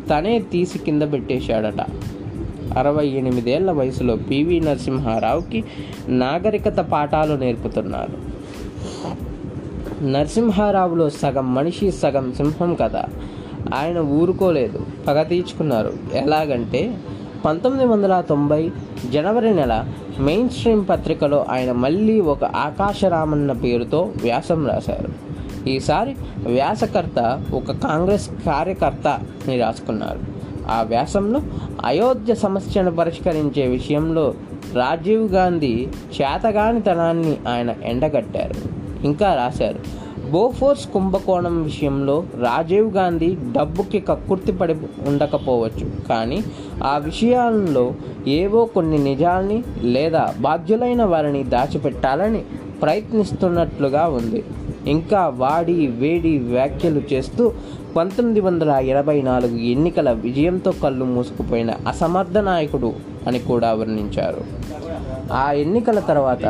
[0.10, 1.86] తనే తీసి కింద పెట్టేశాడట.
[2.78, 5.64] అరవై ఎనిమిదేళ్ళ వయసులో పివి నరసింహారావుకి
[6.08, 8.40] నాగరికత పాఠాలు నేర్పుతున్నారు.
[10.06, 13.06] నరసింహారావులో సగం మనిషి సగం సింహం కదా.
[13.76, 14.86] ఆయన ఊరుకోలేదు.
[15.08, 15.94] పగ తీర్చుకున్నారు.
[16.14, 16.98] ఎలాగంటే
[17.46, 18.72] పంతొమ్మిది వందల తొంభై
[19.12, 19.86] జనవరి నెల
[20.20, 25.30] మెయిన్ స్ట్రీమ్ పత్రికలో ఆయన మళ్ళీ ఒక ఆకాశరామన్న పేరుతో వ్యాసం రాశారు.
[25.70, 26.16] ఈసారి
[26.48, 29.08] వ్యాసకర్త ఒక కాంగ్రెస్ కార్యకర్త
[29.48, 30.20] అని రాసుకున్నారు.
[30.72, 31.42] ఆ వ్యాసంలో
[31.86, 34.34] అయోధ్య సమస్యను పరిష్కరించే విషయంలో
[34.74, 35.88] రాజీవ్ గాంధీ
[36.22, 38.54] చేతగానితనాన్ని ఆయన ఎండగట్టారు.
[39.06, 44.76] ఇంకా రాశారు బోఫోర్స్ కుంభకోణం విషయంలో రాజీవ్ గాంధీ డబ్బుకి కక్కుర్తి పడి
[45.08, 45.86] ఉండకపోవచ్చు.
[46.10, 46.40] కానీ
[46.84, 47.86] ఆ విషయాల్లో
[48.28, 49.60] ఏవో కొన్ని నిజాల్ని
[49.96, 52.42] లేదా బాధ్యులైన వారిని దాచిపెట్టాలని
[52.82, 54.42] ప్రయత్నిస్తున్నట్లుగా ఉంది.
[54.88, 57.46] ఇంకా వాడి వేడి వ్యాఖ్యలు చేస్తూ
[57.96, 62.94] పంతొమ్మిది వందల ఇరవై నాలుగు ఎన్నికల విజయంతో కళ్ళు మూసుకుపోయిన అసమర్థ నాయకుడు
[63.28, 64.42] అని కూడా వర్ణించారు.
[65.34, 66.46] ఆ ఎన్నికల తర్వాత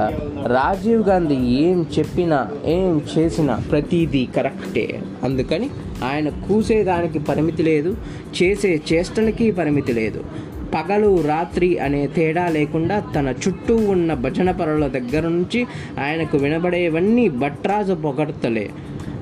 [0.47, 5.01] రాజీవ్ గాంధీ ఏం చెప్పినా ఏం చేసినా ప్రతిదీ కరెక్టే.
[5.23, 5.69] అందుకని
[6.03, 7.97] ఆయన కూసేదానికి పరిమితి లేదు
[8.43, 10.23] చేసే చేష్టలకి పరిమితి లేదు.
[10.73, 15.67] పగలు రాత్రి అనే తేడా లేకుండా తన చుట్టూ ఉన్న భజన పరుల దగ్గర నుంచి
[16.07, 18.69] ఆయనకు వినబడేవన్నీ భట్రాజు పొగడ్తలే.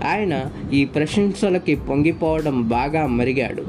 [0.06, 3.64] ఆయన ఈ ప్రశంసలకి పొంగిపోవడం బాగా మరిగాడు.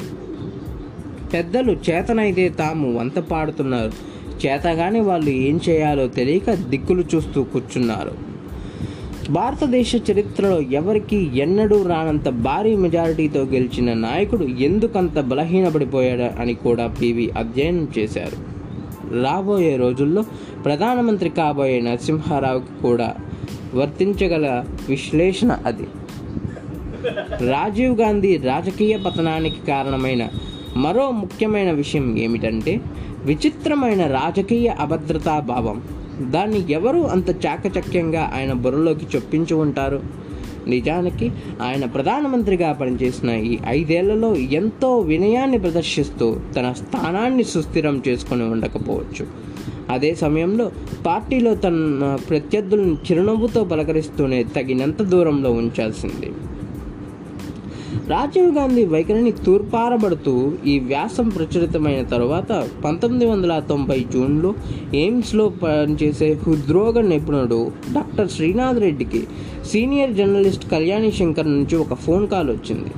[1.32, 4.08] పెద్దలు చేతనైతే తాము వంత పాడుతున్నారు.
[4.46, 8.28] చేతగాని వాళ్ళు ఏం చేయాలో తెలియక దిక్కులు చూస్తూ కూర్చున్నారు.
[9.30, 17.88] భారతదేశ చరిత్రలో ఎవరికి ఎన్నడూ రానంత భారీ మెజారిటీతో గెలిచిన నాయకుడు ఎందుకంత బలహీనపడిపోయాడు అని కూడా పివి అధ్యయనం
[17.98, 18.58] చేశారు.
[19.22, 20.24] రాబోయే రోజుల్లో
[20.64, 23.14] ప్రధానమంత్రి కాబోయే నరసింహారావుకి కూడా
[23.74, 25.86] వర్తించగల విశ్లేషణ అది.
[27.50, 30.28] రాజీవ్ గాంధీ రాజకీయ పతనానికి కారణమైన
[30.76, 32.80] మరో ముఖ్యమైన విషయం ఏమిటంటే
[33.24, 35.82] విచిత్రమైన రాజకీయ అభద్రతా భావం.
[36.30, 40.00] దాన్ని ఎవరు అంత చాకచక్యంగా ఆయన బుర్రలోకి చొప్పించి ఉంటారు?
[40.66, 41.30] నిజానికి
[41.62, 49.26] ఆయన ప్రధానమంత్రిగా పనిచేసిన ఈ ఐదేళ్ళలో ఎంతో వినయాన్ని ప్రదర్శిస్తూ తన స్థానాన్ని సుస్థిరం చేసుకొని ఉండకపోవచ్చు.
[49.90, 50.72] అదే సమయంలో
[51.06, 56.30] పార్టీలో తన ప్రత్యర్థులను చిరునవ్వుతో పలకరిస్తూనే తగినంత దూరంలో ఉంచాల్సింది.
[58.06, 64.54] రాజీవ్ గాంధీ వైఖరిని తూర్పారబడుతూ ఈ వ్యాసం ప్రచురితమైన తరువాత పంతొమ్మిది వందల తొంభై జూన్లో
[64.94, 69.26] ఎయిమ్స్లో పనిచేసే హృద్రోగ నిపుణుడు డాక్టర్ శ్రీనాథ్ రెడ్డికి
[69.64, 72.90] సీనియర్ జర్నలిస్ట్ కళ్యాణి శంకర్ నుంచి ఒక ఫోన్ కాల్ వచ్చింది.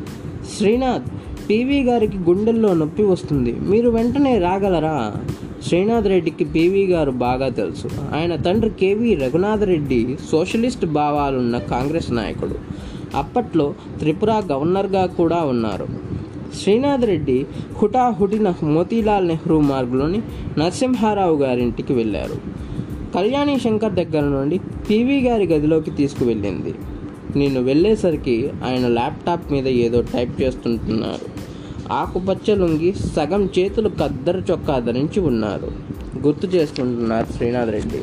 [0.58, 1.02] శ్రీనాథ్
[1.50, 3.52] పీవీ గారికి గుండెల్లో నొప్పి వస్తుంది.
[3.52, 5.14] మీరు వెంటనే రాగలరా?
[5.66, 7.88] శ్రీనాథ్ రెడ్డికి పీవీ గారు బాగా తెలుసు.
[8.14, 12.89] ఆయన తండ్రి కేవీ రఘునాథ్ రెడ్డి సోషలిస్ట్ భావాలున్న కాంగ్రెస్ నాయకుడు.
[13.14, 15.86] అప్పట్లో త్రిపుర గవర్నర్గా కూడా ఉన్నారు.
[16.62, 17.46] శ్రీనాథ్ రెడ్డి
[17.82, 20.22] హుటాహుటిన మోతీలాల్ నెహ్రూ మార్గులోని
[20.58, 22.36] నరసింహారావు గారింటికి వెళ్ళారు.
[23.14, 26.74] కళ్యాణి శంకర్ దగ్గర నుండి పీవీ గారి గదిలోకి తీసుకువెళ్ళింది.
[27.36, 31.26] నేను వెళ్ళేసరికి ఆయన ల్యాప్టాప్ మీద ఏదో టైప్ చేస్తుంటున్నారు.
[31.92, 35.72] ఆకుపచ్చ లుంగి సగం చేతులు కద్దర చొక్కా ధరించి ఉన్నారు.
[36.26, 38.02] గుర్తు చేసుకుంటున్నారు శ్రీనాథ్ రెడ్డి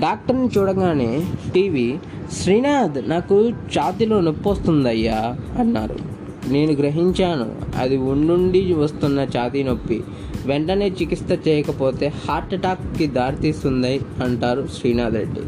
[0.00, 1.98] డాక్టర్ని చూడగానే టీవీ
[2.38, 3.36] శ్రీనాథ్ నాకు
[3.74, 5.96] ఛాతీలో నొప్పి వస్తుందయ్యా అన్నారు.
[6.48, 7.46] నేను గ్రహించాను
[7.78, 9.98] అది ఉండుండి వస్తున్న ఛాతీ నొప్పి.
[10.46, 15.40] వెంటనే చికిత్స చేయకపోతే హార్ట్ అటాక్కి దారితీస్తుంది అంటారు శ్రీనాథ్ రెడ్డి.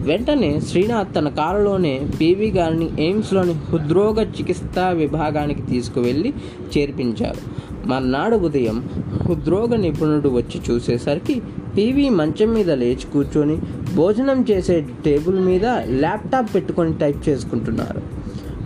[0.00, 6.32] వెంటనే శ్రీనాథ్ తన కారులోనే పీవీ గారిని ఎయిమ్స్లోని హృద్రోగ చికిత్సా విభాగానికి తీసుకువెళ్ళి
[6.76, 7.42] చేర్పించారు.
[7.86, 8.78] మర్నాడు ఉదయం
[9.26, 11.42] హృద్రోగ నిపుణుడు వచ్చి చూసేసరికి
[11.76, 13.58] పీవీ మంచం మీద లేచి కూర్చొని
[13.94, 18.02] భోజనం చేసే టేబుల్ మీద ల్యాప్టాప్ పెట్టుకొని టైప్ చేసుకుంటున్నారు.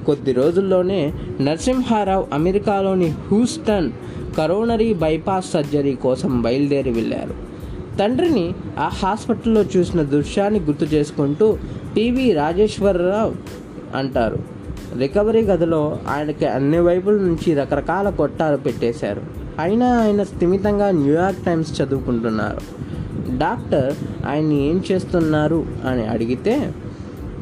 [0.05, 3.91] కొద్ది రోజుల్లోనే నరసింహారావు అమెరికాలోని హ్యూస్టన్
[4.39, 7.35] కరోనరీ బైపాస్ సర్జరీ కోసం బయలుదేరి వెళ్ళారు.
[7.97, 11.59] తండ్రిని ఆ హాస్పిటల్లో చూసిన దృశ్యాన్ని గుర్తు చేసుకుంటూ
[11.97, 13.35] పివి రాజేశ్వరరావు
[13.97, 14.39] అంటారు.
[14.99, 19.40] రికవరీ గదిలో ఆయనకి అన్ని వైపుల నుంచి రకరకాల కొట్టాలు పెట్టేశారు.
[19.61, 22.61] అయినా ఆయన స్థిమితంగా న్యూయార్క్ టైమ్స్ చదువుకుంటున్నారు.
[23.39, 23.95] డాక్టర్
[24.29, 25.65] ఆయన్ని ఏం చేస్తున్నారు?
[25.89, 26.73] అని అడిగితే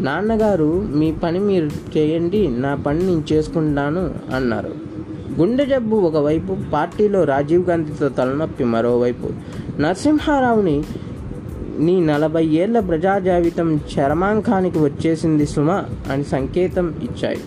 [0.00, 4.70] నాన్నగారు మీ పని మీరు చేయండి నా పని నేను చేసుకుంటాను అన్నారు.
[5.38, 9.28] గుండె జబ్బు ఒకవైపు పార్టీలో రాజీవ్ గాంధీతో తలనొప్పి మరోవైపు.
[9.80, 10.84] నరసింహారావుని
[11.78, 17.38] నీ నలభై ఏళ్ళ ప్రజా జాబితం చరమాంకానికి వచ్చేసింది సుమ అని సంకేతం ఇచ్చాయి.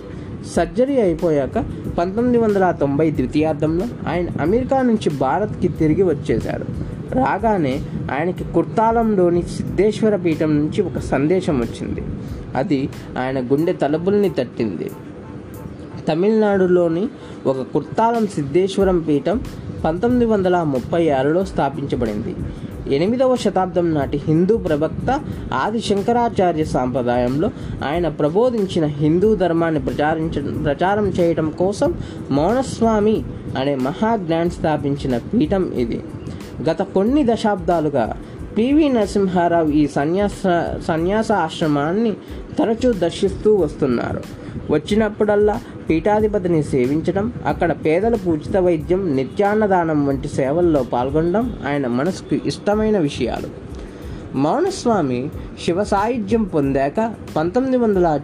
[0.45, 1.57] సర్జరీ అయిపోయాక
[1.97, 6.65] పంతొమ్మిది వందల తొంభై ద్వితీయార్థంలో ఆయన అమెరికా నుంచి భారత్కి తిరిగి వచ్చేశారు.
[7.13, 7.81] రాగానే
[8.11, 12.03] ఆయనకి కుర్తాలంలోని సిద్ధేశ్వర పీఠం నుంచి ఒక సందేశం వచ్చింది.
[12.55, 12.89] అది
[13.19, 14.91] ఆయన గుండె తలుపుల్ని తట్టింది.
[16.09, 17.07] తమిళనాడులోని
[17.45, 19.41] ఒక కుర్తాలం సిద్ధేశ్వరం పీఠం
[19.85, 22.35] పంతొమ్మిది వందల ముప్పై ఆరులో స్థాపించబడింది.
[22.93, 25.21] ఎనిమిదవ శతాబ్దం నాటి హిందూ ప్రవక్త
[25.53, 27.51] ఆది శంకరాచార్య సాంప్రదాయంలో
[27.85, 31.93] ఆయన ప్రబోధించిన హిందూ ధర్మాన్ని ప్రచారించ ప్రచారం చేయడం కోసం
[32.31, 33.23] మౌనస్వామి
[33.57, 36.03] అనే మహాజ్ఞాన్ స్థాపించిన పీఠం ఇది.
[36.69, 38.17] గత కొన్ని దశాబ్దాలుగా
[38.57, 40.43] పివి నరసింహారావు ఈ సన్యాస
[40.87, 42.13] సన్యాస ఆశ్రమాన్ని
[42.59, 44.21] తరచూ దర్శిస్తూ వస్తున్నారు.
[44.69, 45.61] వచ్చినప్పుడల్లా
[45.91, 53.49] పీఠాధిపతిని సేవించడం అక్కడ పేదలకు ఉచిత వైద్యం నిత్యాన్నదానం వంటి సేవల్లో పాల్గొనడం ఆయన మనసుకు ఇష్టమైన విషయాలు.
[54.35, 55.29] మౌనస్వామి
[55.65, 58.21] శివ సాయుధ్యం పొందాక పంతొమ్మిది వందల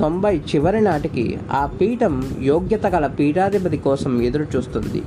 [0.00, 5.02] తొంభై చివరి నాటికి ఆ పీఠం యోగ్యత గల పీఠాధిపతి కోసం ఎదురు చూస్తుంది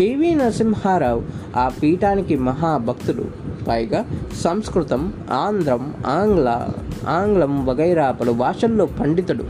[0.00, 1.22] పివి నరసింహారావు
[1.56, 3.26] ఆ పీఠానికి మహాభక్తుడు
[3.68, 4.06] పైగా
[4.40, 6.68] సంస్కృతం ఆంధ్రం ఆంగ్ల
[7.08, 9.44] ఆంగ్లం వగైరా పలు భాషల్లో పండితుడు.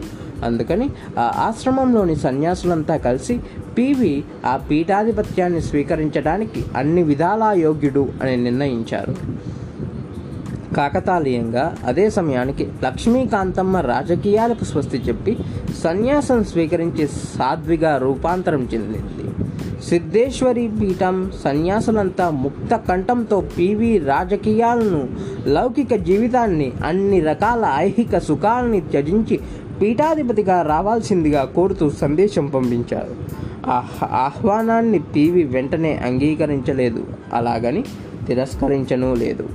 [0.45, 3.41] అందుకని ఆ ఆశ్రమంలోని సన్యాసులంతా కలిసి
[3.78, 9.14] పివి ఆ పీఠాధిపత్యాన్ని స్వీకరించడానికి అన్ని విధాలా యోగ్యుడు అని నిర్ణయించారు.
[10.74, 15.36] కాకతాళీయంగా అదే సమయానికి లక్ష్మీకాంతమ్మ రాజకీయాలకు స్వస్తి చెప్పి
[15.84, 19.24] సన్యాసం స్వీకరించి సాధ్విగా రూపాంతరం చెందింది.
[19.88, 25.09] సిద్ధేశ్వరి పీఠం సన్యాసులంతా ముక్త కంఠంతో పీవి రాజకీయాలను
[25.47, 29.41] లౌకిక జీవితాన్ని అన్ని రకాల ఐహిక సుఖాలని త్యజించి
[29.82, 33.14] పీఠాధిపతిగా రావాల్సిందిగా కోరుతూ సందేశం పంపించారు.
[34.04, 37.06] ఆహ్వానాన్ని పీవి వెంటనే అంగీకరించలేదు.
[37.32, 37.84] అలాగని
[38.26, 39.48] తిరస్కరించనూ లేదు.